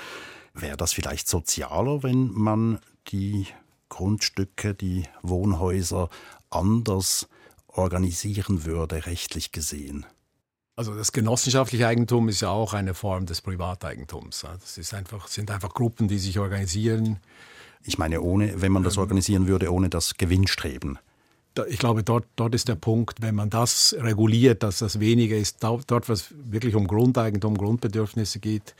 Wäre 0.55 0.79
das 0.79 0.95
vielleicht 0.95 1.29
sozialer, 1.29 2.03
wenn 2.03 2.31
man 2.33 2.81
die 3.09 3.49
Grundstücke, 3.90 4.75
die 4.75 5.05
Wohnhäuser 5.23 6.09
anders 6.49 7.29
organisieren 7.66 8.64
würde, 8.64 9.05
rechtlich 9.05 9.53
gesehen? 9.53 10.07
Also 10.81 10.95
das 10.95 11.12
genossenschaftliche 11.12 11.87
Eigentum 11.87 12.31
ist 12.31 12.40
ja 12.40 12.49
auch 12.49 12.73
eine 12.73 12.95
Form 12.95 13.27
des 13.27 13.43
Privateigentums. 13.43 14.47
Das 14.59 14.79
ist 14.79 14.95
einfach, 14.95 15.29
sind 15.29 15.51
einfach 15.51 15.75
Gruppen, 15.75 16.09
die 16.09 16.19
sich 16.19 16.38
organisieren. 16.38 17.19
Ich 17.85 17.99
meine, 17.99 18.23
ohne, 18.23 18.62
wenn 18.62 18.73
man 18.73 18.83
das 18.83 18.97
ähm, 18.97 19.03
organisieren 19.03 19.47
würde, 19.47 19.71
ohne 19.75 19.90
das 19.90 20.14
Gewinnstreben. 20.14 20.99
Ich 21.69 21.79
glaube, 21.79 22.03
dort, 22.03 22.25
dort 22.35 22.55
ist 22.55 22.66
der 22.69 22.77
Punkt, 22.77 23.21
wenn 23.21 23.35
man 23.35 23.51
das 23.51 23.95
reguliert, 23.99 24.62
dass 24.62 24.79
das 24.79 25.01
weniger 25.01 25.37
ist, 25.37 25.62
dort, 25.62 26.09
was 26.09 26.29
wirklich 26.31 26.75
um 26.75 26.87
Grundeigentum, 26.87 27.59
Grundbedürfnisse 27.59 28.38
geht, 28.38 28.75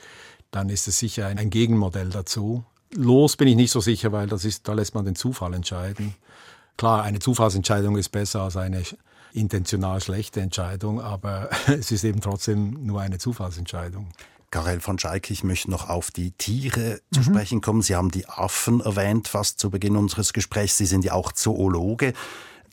dann 0.49 0.69
ist 0.69 0.87
es 0.87 0.97
sicher 0.97 1.27
ein, 1.27 1.37
ein 1.37 1.51
Gegenmodell 1.51 2.09
dazu. 2.09 2.63
Los 2.95 3.37
bin 3.37 3.47
ich 3.47 3.55
nicht 3.55 3.71
so 3.71 3.79
sicher, 3.79 4.11
weil 4.11 4.25
das 4.25 4.43
ist, 4.43 4.67
da 4.67 4.73
lässt 4.73 4.95
man 4.95 5.05
den 5.05 5.13
Zufall 5.13 5.53
entscheiden. 5.53 6.15
Klar, 6.77 7.03
eine 7.03 7.19
Zufallsentscheidung 7.19 7.95
ist 7.95 8.09
besser 8.09 8.41
als 8.41 8.57
eine 8.57 8.81
intentional 9.33 10.01
schlechte 10.01 10.41
Entscheidung, 10.41 11.01
aber 11.01 11.49
es 11.67 11.91
ist 11.91 12.03
eben 12.03 12.21
trotzdem 12.21 12.85
nur 12.85 13.01
eine 13.01 13.17
Zufallsentscheidung. 13.17 14.09
Karel 14.51 14.81
von 14.81 14.99
Scheik, 14.99 15.31
ich 15.31 15.45
möchte 15.45 15.71
noch 15.71 15.89
auf 15.89 16.11
die 16.11 16.31
Tiere 16.31 16.99
mhm. 17.09 17.15
zu 17.15 17.23
sprechen 17.23 17.61
kommen. 17.61 17.81
Sie 17.81 17.95
haben 17.95 18.11
die 18.11 18.27
Affen 18.27 18.81
erwähnt, 18.81 19.29
fast 19.29 19.59
zu 19.59 19.69
Beginn 19.69 19.95
unseres 19.95 20.33
Gesprächs. 20.33 20.77
Sie 20.77 20.85
sind 20.85 21.05
ja 21.05 21.13
auch 21.13 21.31
Zoologe. 21.31 22.13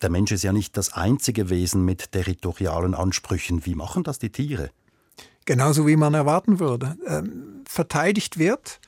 Der 0.03 0.11
Mensch 0.11 0.33
ist 0.33 0.43
ja 0.43 0.53
nicht 0.53 0.77
das 0.77 0.93
einzige 0.93 1.51
Wesen 1.51 1.85
mit 1.85 2.13
territorialen 2.13 2.95
Ansprüchen. 2.95 3.65
Wie 3.65 3.77
machen 3.77 4.03
das 4.03 4.19
die 4.19 4.31
Tiere? 4.31 4.71
Genauso 5.45 5.87
wie 5.87 5.97
man 5.97 6.15
erwarten 6.15 6.59
würde. 6.61 6.97
Ähm, 7.07 7.65
verteidigt 7.67 8.39
wird, 8.39 8.81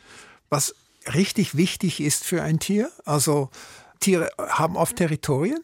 was 0.50 0.74
richtig 1.14 1.56
wichtig 1.56 2.00
ist 2.00 2.24
für 2.24 2.42
ein 2.42 2.58
Tier. 2.58 2.90
Also 3.04 3.50
Tiere 4.00 4.30
haben 4.38 4.76
oft 4.76 4.96
Territorien 4.96 5.60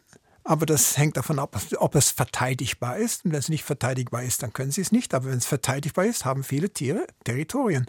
Aber 0.49 0.65
das 0.65 0.97
hängt 0.97 1.17
davon 1.17 1.41
ab, 1.41 1.61
ob 1.79 1.97
es 1.97 2.11
verteidigbar 2.11 2.99
ist. 2.99 3.25
Und 3.25 3.33
wenn 3.33 3.41
es 3.41 3.49
nicht 3.49 3.65
verteidigbar 3.65 4.23
ist, 4.23 4.45
dann 4.45 4.53
können 4.53 4.71
sie 4.71 4.81
es 4.81 4.93
nicht. 4.93 5.13
Aber 5.13 5.27
wenn 5.27 5.39
es 5.39 5.45
verteidigbar 5.45 6.05
ist, 6.05 6.25
haben 6.25 6.45
viele 6.45 6.71
Tiere 6.71 7.05
Territorien. 7.25 7.87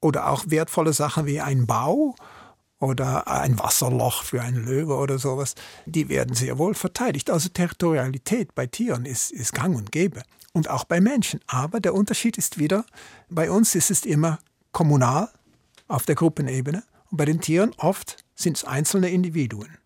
Oder 0.00 0.28
auch 0.28 0.44
wertvolle 0.48 0.92
Sachen 0.92 1.24
wie 1.26 1.40
ein 1.40 1.66
Bau 1.66 2.16
oder 2.80 3.28
ein 3.28 3.60
Wasserloch 3.60 4.24
für 4.24 4.42
einen 4.42 4.64
Löwe 4.64 4.96
oder 4.96 5.20
sowas, 5.20 5.54
die 5.86 6.08
werden 6.08 6.34
sehr 6.34 6.58
wohl 6.58 6.74
verteidigt. 6.74 7.30
Also 7.30 7.48
Territorialität 7.48 8.56
bei 8.56 8.66
Tieren 8.66 9.06
ist, 9.06 9.30
ist 9.30 9.54
gang 9.54 9.76
und 9.76 9.92
gäbe. 9.92 10.24
Und 10.52 10.68
auch 10.68 10.82
bei 10.82 11.00
Menschen. 11.00 11.38
Aber 11.46 11.78
der 11.78 11.94
Unterschied 11.94 12.36
ist 12.36 12.58
wieder, 12.58 12.84
bei 13.30 13.52
uns 13.52 13.76
ist 13.76 13.92
es 13.92 14.04
immer 14.04 14.40
kommunal 14.72 15.30
auf 15.86 16.06
der 16.06 16.16
Gruppenebene 16.16 16.82
und 17.12 17.16
bei 17.18 17.24
den 17.24 17.40
Tieren 17.40 17.72
oft 17.76 18.24
sind 18.34 18.56
es 18.56 18.64
einzelne 18.64 19.10
Individuen. 19.10 19.78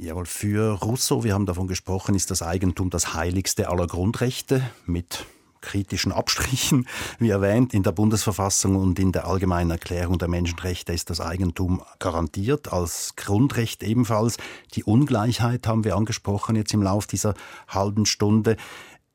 Jawohl, 0.00 0.26
für 0.26 0.74
Rousseau, 0.74 1.24
wir 1.24 1.34
haben 1.34 1.44
davon 1.44 1.66
gesprochen, 1.66 2.14
ist 2.14 2.30
das 2.30 2.40
Eigentum 2.40 2.88
das 2.88 3.14
heiligste 3.14 3.68
aller 3.68 3.88
Grundrechte 3.88 4.62
mit 4.86 5.26
kritischen 5.60 6.12
Abstrichen. 6.12 6.86
Wie 7.18 7.30
erwähnt, 7.30 7.74
in 7.74 7.82
der 7.82 7.90
Bundesverfassung 7.90 8.76
und 8.76 9.00
in 9.00 9.10
der 9.10 9.26
Allgemeinen 9.26 9.72
Erklärung 9.72 10.16
der 10.16 10.28
Menschenrechte 10.28 10.92
ist 10.92 11.10
das 11.10 11.20
Eigentum 11.20 11.82
garantiert, 11.98 12.72
als 12.72 13.16
Grundrecht 13.16 13.82
ebenfalls. 13.82 14.36
Die 14.74 14.84
Ungleichheit 14.84 15.66
haben 15.66 15.82
wir 15.82 15.96
angesprochen 15.96 16.54
jetzt 16.54 16.72
im 16.72 16.82
Lauf 16.84 17.08
dieser 17.08 17.34
halben 17.66 18.06
Stunde. 18.06 18.56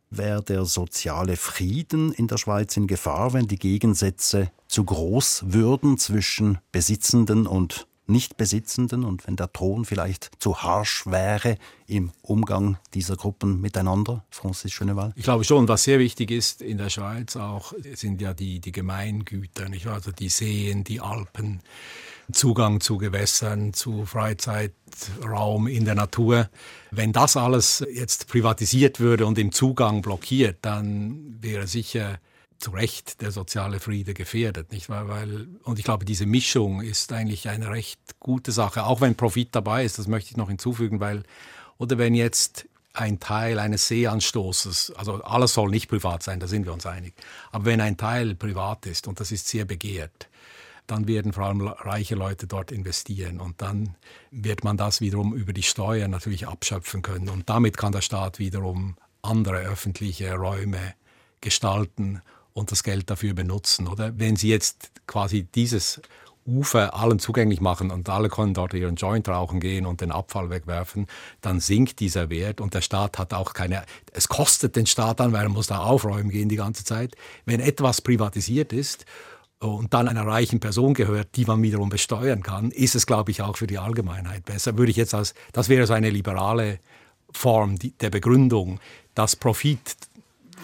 Wäre 0.10 0.44
der 0.44 0.66
soziale 0.66 1.38
Frieden 1.38 2.12
in 2.12 2.28
der 2.28 2.38
Schweiz 2.38 2.76
in 2.76 2.88
Gefahr, 2.88 3.32
wenn 3.32 3.48
die 3.48 3.58
Gegensätze 3.58 4.52
zu 4.68 4.84
groß 4.84 5.46
würden 5.48 5.98
zwischen 5.98 6.58
Besitzenden 6.74 7.48
und 7.48 7.88
Nichtbesitzenden 8.06 9.04
und 9.04 9.26
wenn 9.28 9.36
der 9.36 9.54
Ton 9.54 9.86
vielleicht 9.86 10.32
zu 10.40 10.62
harsch 10.62 11.06
wäre 11.06 11.58
im 11.88 12.12
Umgang 12.22 12.78
dieser 12.94 13.16
Gruppen 13.16 13.62
miteinander, 13.62 14.26
Francis 14.30 14.74
Schöneval? 14.74 15.14
Ich 15.16 15.24
glaube 15.24 15.44
schon, 15.44 15.68
was 15.68 15.84
sehr 15.84 16.00
wichtig 16.00 16.32
ist 16.32 16.62
in 16.62 16.78
der 16.78 16.90
Schweiz 16.90 17.36
auch, 17.36 17.74
sind 17.94 18.22
ja 18.22 18.34
die, 18.34 18.60
die 18.60 18.72
Gemeingüter, 18.72 19.70
nicht 19.70 19.88
also 19.88 20.12
die 20.12 20.30
Seen, 20.30 20.84
die 20.84 21.00
Alpen, 21.00 21.62
Zugang 22.32 22.80
zu 22.80 22.98
Gewässern, 22.98 23.74
zu 23.74 24.06
Freizeitraum 24.06 25.68
in 25.68 25.86
der 25.86 25.96
Natur. 25.96 26.50
Wenn 26.92 27.12
das 27.12 27.38
alles 27.38 27.86
jetzt 27.94 28.28
privatisiert 28.28 29.00
würde 29.00 29.26
und 29.26 29.38
im 29.38 29.52
Zugang 29.52 30.02
blockiert, 30.02 30.60
dann 30.62 31.38
wäre 31.42 31.68
sicher 31.68 32.20
zu 32.64 32.72
Recht 32.72 33.22
der 33.22 33.32
soziale 33.32 33.80
Friede 33.80 34.14
gefährdet, 34.14 34.72
nicht 34.72 34.90
wahr? 34.90 35.08
Weil, 35.08 35.48
und 35.64 35.80
ich 35.80 35.86
glaube, 35.86 36.06
diese 36.06 36.26
Mischung 36.26 36.82
ist 36.82 37.12
eigentlich 37.12 37.50
eine 37.50 37.70
recht 37.70 38.00
gute 38.20 38.52
Sache, 38.52 38.86
auch 38.86 39.02
wenn 39.02 39.16
Profit 39.16 39.50
dabei 39.52 39.84
ist, 39.84 40.00
das 40.00 40.08
möchte 40.08 40.32
ich 40.32 40.38
noch 40.38 40.48
hinzufügen, 40.48 41.00
weil, 41.00 41.24
oder 41.78 41.98
wenn 41.98 42.16
jetzt 42.16 42.68
ein 42.94 43.20
Teil 43.20 43.60
eines 43.60 43.88
Seeanstoßes, 43.88 44.94
also 44.96 45.24
alles 45.24 45.54
soll 45.54 45.70
nicht 45.70 45.90
privat 45.90 46.24
sein, 46.24 46.40
da 46.40 46.48
sind 46.48 46.66
wir 46.66 46.74
uns 46.74 46.86
einig, 46.86 47.14
aber 47.52 47.66
wenn 47.66 47.82
ein 47.82 47.98
Teil 47.98 48.36
privat 48.36 48.86
ist 48.86 49.08
und 49.08 49.20
das 49.20 49.32
ist 49.32 49.48
sehr 49.48 49.66
begehrt, 49.66 50.30
dann 50.88 51.08
werden 51.08 51.34
vor 51.34 51.46
allem 51.46 51.62
reiche 51.62 52.16
Leute 52.16 52.46
dort 52.46 52.72
investieren 52.72 53.40
und 53.40 53.62
dann 53.62 53.96
wird 54.32 54.64
man 54.64 54.78
das 54.78 55.02
wiederum 55.02 55.34
über 55.34 55.54
die 55.54 55.64
Steuern 55.64 56.12
natürlich 56.12 56.48
abschöpfen 56.48 57.02
können 57.02 57.30
und 57.30 57.50
damit 57.50 57.78
kann 57.78 57.92
der 57.92 58.02
Staat 58.02 58.40
wiederum 58.40 58.96
andere 59.22 59.58
öffentliche 59.60 60.34
Räume 60.36 60.94
gestalten 61.42 62.22
und 62.54 62.72
das 62.72 62.84
Geld 62.84 63.10
dafür 63.10 63.34
benutzen, 63.34 63.88
oder? 63.88 64.18
Wenn 64.18 64.36
Sie 64.36 64.50
jetzt 64.50 64.92
quasi 65.08 65.44
dieses 65.44 66.02
Ufer 66.46 66.94
allen 66.94 67.20
zugänglich 67.20 67.62
machen 67.62 67.90
und 67.90 68.10
alle 68.10 68.30
können 68.30 68.54
dort 68.54 68.74
ihren 68.74 68.96
Joint 68.96 69.30
rauchen 69.30 69.60
gehen 69.60 69.86
und 69.86 70.02
den 70.02 70.12
Abfall 70.12 70.50
wegwerfen, 70.50 71.08
dann 71.42 71.60
sinkt 71.60 72.00
dieser 72.00 72.30
Wert 72.30 72.60
und 72.60 72.74
der 72.74 72.82
Staat 72.82 73.18
hat 73.18 73.34
auch 73.34 73.54
keine, 73.54 73.84
es 74.12 74.28
kostet 74.28 74.76
den 74.76 74.86
Staat 74.86 75.20
dann, 75.20 75.32
weil 75.32 75.44
er 75.44 75.50
muss 75.50 75.68
da 75.68 75.80
aufräumen 75.80 76.30
gehen 76.30 76.50
die 76.50 76.58
ganze 76.58 76.84
Zeit. 76.84 77.16
Wenn 77.46 77.60
etwas 77.60 78.02
privatisiert 78.02 78.74
ist 78.74 79.06
und 79.60 79.94
dann 79.94 80.10
einer 80.10 80.28
reichen 80.28 80.60
Person 80.60 80.94
gehört, 80.94 81.30
die 81.36 81.46
man 81.46 81.64
wiederum 81.64 81.90
besteuern 81.90 82.44
kann, 82.44 82.72
ist 82.72 82.96
es, 82.96 83.06
glaube 83.06 83.32
ich, 83.32 83.42
auch 83.42 83.56
für 83.56 83.68
die 83.68 83.78
Allgemeinheit 83.78 84.44
besser. 84.44 84.78
Würde 84.78 84.92
ich 84.92 84.98
jetzt 84.98 85.14
als, 85.14 85.34
das 85.54 85.70
wäre 85.70 85.88
so 85.88 85.94
eine 85.94 86.10
liberale 86.10 86.80
Form 87.32 87.78
der 87.80 88.10
Begründung, 88.10 88.80
dass 89.16 89.36
Profit 89.38 89.80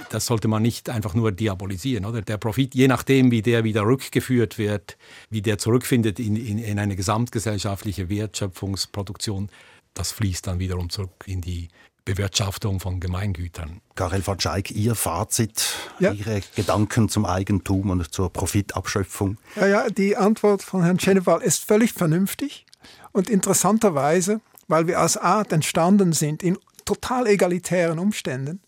das 0.10 0.26
sollte 0.26 0.48
man 0.48 0.62
nicht 0.62 0.90
einfach 0.90 1.14
nur 1.14 1.32
diabolisieren. 1.32 2.06
Oder? 2.06 2.22
Der 2.22 2.38
Profit, 2.38 2.76
je 2.76 2.88
nachdem, 2.88 3.32
wie 3.32 3.42
der 3.42 3.64
wieder 3.64 3.84
rückgeführt 3.84 4.58
wird, 4.58 4.98
wie 5.30 5.42
der 5.42 5.58
zurückfindet 5.58 6.20
in, 6.20 6.36
in, 6.36 6.58
in 6.58 6.80
eine 6.80 6.96
gesamtgesellschaftliche 6.96 8.10
Wertschöpfungsproduktion, 8.10 9.50
das 9.94 10.12
fließt 10.12 10.48
dann 10.48 10.60
wiederum 10.60 10.90
zurück 10.90 11.24
in 11.26 11.42
die 11.42 11.70
Bewirtschaftung 12.06 12.80
von 12.80 13.00
Gemeingütern. 13.00 13.82
Karel 13.96 14.26
van 14.26 14.40
Schaik, 14.40 14.72
Ihr 14.72 14.96
Fazit, 14.96 15.76
ja. 16.00 16.12
Ihre 16.12 16.42
Gedanken 16.56 17.10
zum 17.10 17.26
Eigentum 17.26 17.90
und 17.92 18.12
zur 18.12 18.34
Profitabschöpfung? 18.34 19.38
Ja, 19.56 19.68
ja, 19.68 19.90
die 19.90 20.18
Antwort 20.18 20.64
von 20.64 20.84
Herrn 20.84 20.98
Cheneval 20.98 21.42
ist 21.42 21.66
völlig 21.66 21.94
vernünftig 21.94 22.66
und 23.12 23.30
interessanterweise, 23.30 24.42
weil 24.68 24.88
wir 24.88 25.00
als 25.00 25.18
Art 25.18 25.54
entstanden 25.54 26.14
sind 26.14 26.42
in 26.42 26.58
total 26.86 27.28
egalitären 27.28 28.00
Umständen 28.00 28.62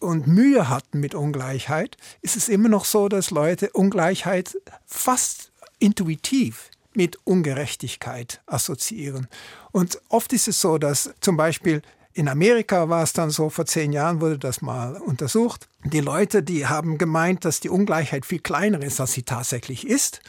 und 0.00 0.26
Mühe 0.26 0.68
hatten 0.68 0.98
mit 1.00 1.14
Ungleichheit, 1.14 1.96
ist 2.22 2.36
es 2.36 2.48
immer 2.48 2.68
noch 2.68 2.84
so, 2.84 3.08
dass 3.08 3.30
Leute 3.30 3.70
Ungleichheit 3.72 4.56
fast 4.86 5.52
intuitiv 5.78 6.70
mit 6.94 7.18
Ungerechtigkeit 7.24 8.40
assoziieren. 8.46 9.28
Und 9.70 10.00
oft 10.08 10.32
ist 10.32 10.48
es 10.48 10.60
so, 10.60 10.78
dass 10.78 11.14
zum 11.20 11.36
Beispiel 11.36 11.82
in 12.12 12.28
Amerika 12.28 12.88
war 12.88 13.04
es 13.04 13.12
dann 13.12 13.30
so, 13.30 13.50
vor 13.50 13.66
zehn 13.66 13.92
Jahren 13.92 14.20
wurde 14.20 14.38
das 14.38 14.62
mal 14.62 14.96
untersucht. 14.96 15.68
Die 15.84 16.00
Leute, 16.00 16.42
die 16.42 16.66
haben 16.66 16.98
gemeint, 16.98 17.44
dass 17.44 17.60
die 17.60 17.68
Ungleichheit 17.68 18.26
viel 18.26 18.40
kleiner 18.40 18.82
ist, 18.82 19.00
als 19.00 19.12
sie 19.12 19.22
tatsächlich 19.22 19.86
ist. 19.86 20.20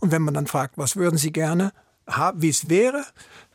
Und 0.00 0.12
wenn 0.12 0.22
man 0.22 0.32
dann 0.32 0.46
fragt, 0.46 0.78
was 0.78 0.96
würden 0.96 1.18
sie 1.18 1.32
gerne 1.32 1.72
haben, 2.06 2.40
wie 2.40 2.48
es 2.48 2.70
wäre, 2.70 3.04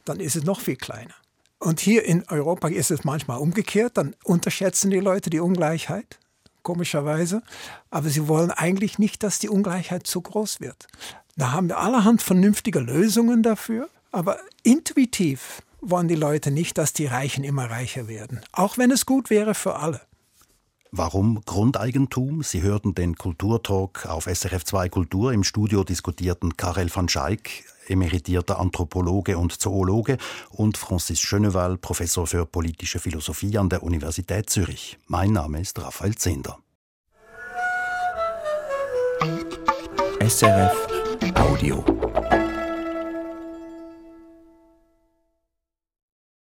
dann 0.05 0.19
ist 0.19 0.35
es 0.35 0.43
noch 0.43 0.59
viel 0.59 0.75
kleiner. 0.75 1.15
Und 1.61 1.79
hier 1.79 2.05
in 2.05 2.23
Europa 2.27 2.69
ist 2.69 2.89
es 2.89 3.03
manchmal 3.03 3.37
umgekehrt, 3.37 3.95
dann 3.95 4.15
unterschätzen 4.23 4.89
die 4.89 4.99
Leute 4.99 5.29
die 5.29 5.39
Ungleichheit, 5.39 6.17
komischerweise, 6.63 7.43
aber 7.91 8.09
sie 8.09 8.27
wollen 8.27 8.49
eigentlich 8.49 8.97
nicht, 8.97 9.21
dass 9.21 9.37
die 9.37 9.47
Ungleichheit 9.47 10.07
zu 10.07 10.21
groß 10.21 10.59
wird. 10.59 10.87
Da 11.37 11.51
haben 11.51 11.69
wir 11.69 11.77
allerhand 11.77 12.23
vernünftige 12.23 12.79
Lösungen 12.79 13.43
dafür, 13.43 13.89
aber 14.11 14.39
intuitiv 14.63 15.61
wollen 15.81 16.07
die 16.07 16.15
Leute 16.15 16.49
nicht, 16.49 16.79
dass 16.79 16.93
die 16.93 17.05
Reichen 17.05 17.43
immer 17.43 17.69
reicher 17.69 18.07
werden, 18.07 18.41
auch 18.53 18.79
wenn 18.79 18.89
es 18.89 19.05
gut 19.05 19.29
wäre 19.29 19.53
für 19.53 19.75
alle. 19.75 20.01
Warum 20.91 21.41
Grundeigentum? 21.45 22.41
Sie 22.41 22.63
hörten 22.63 22.95
den 22.95 23.15
Kulturtalk 23.15 24.07
auf 24.07 24.25
SRF 24.25 24.65
2 24.65 24.89
Kultur. 24.89 25.31
Im 25.31 25.43
Studio 25.43 25.83
diskutierten 25.85 26.57
Karel 26.57 26.93
van 26.93 27.07
Schaik, 27.07 27.63
emeritierter 27.87 28.59
Anthropologe 28.59 29.37
und 29.37 29.53
Zoologe, 29.53 30.17
und 30.49 30.77
Francis 30.77 31.19
Schöneval, 31.19 31.77
Professor 31.77 32.27
für 32.27 32.45
politische 32.45 32.99
Philosophie 32.99 33.57
an 33.57 33.69
der 33.69 33.83
Universität 33.83 34.49
Zürich. 34.49 34.97
Mein 35.07 35.33
Name 35.33 35.61
ist 35.61 35.79
Raphael 35.81 36.15
Zehnder. 36.15 36.57
SRF 40.19 40.87
Audio. 41.35 41.83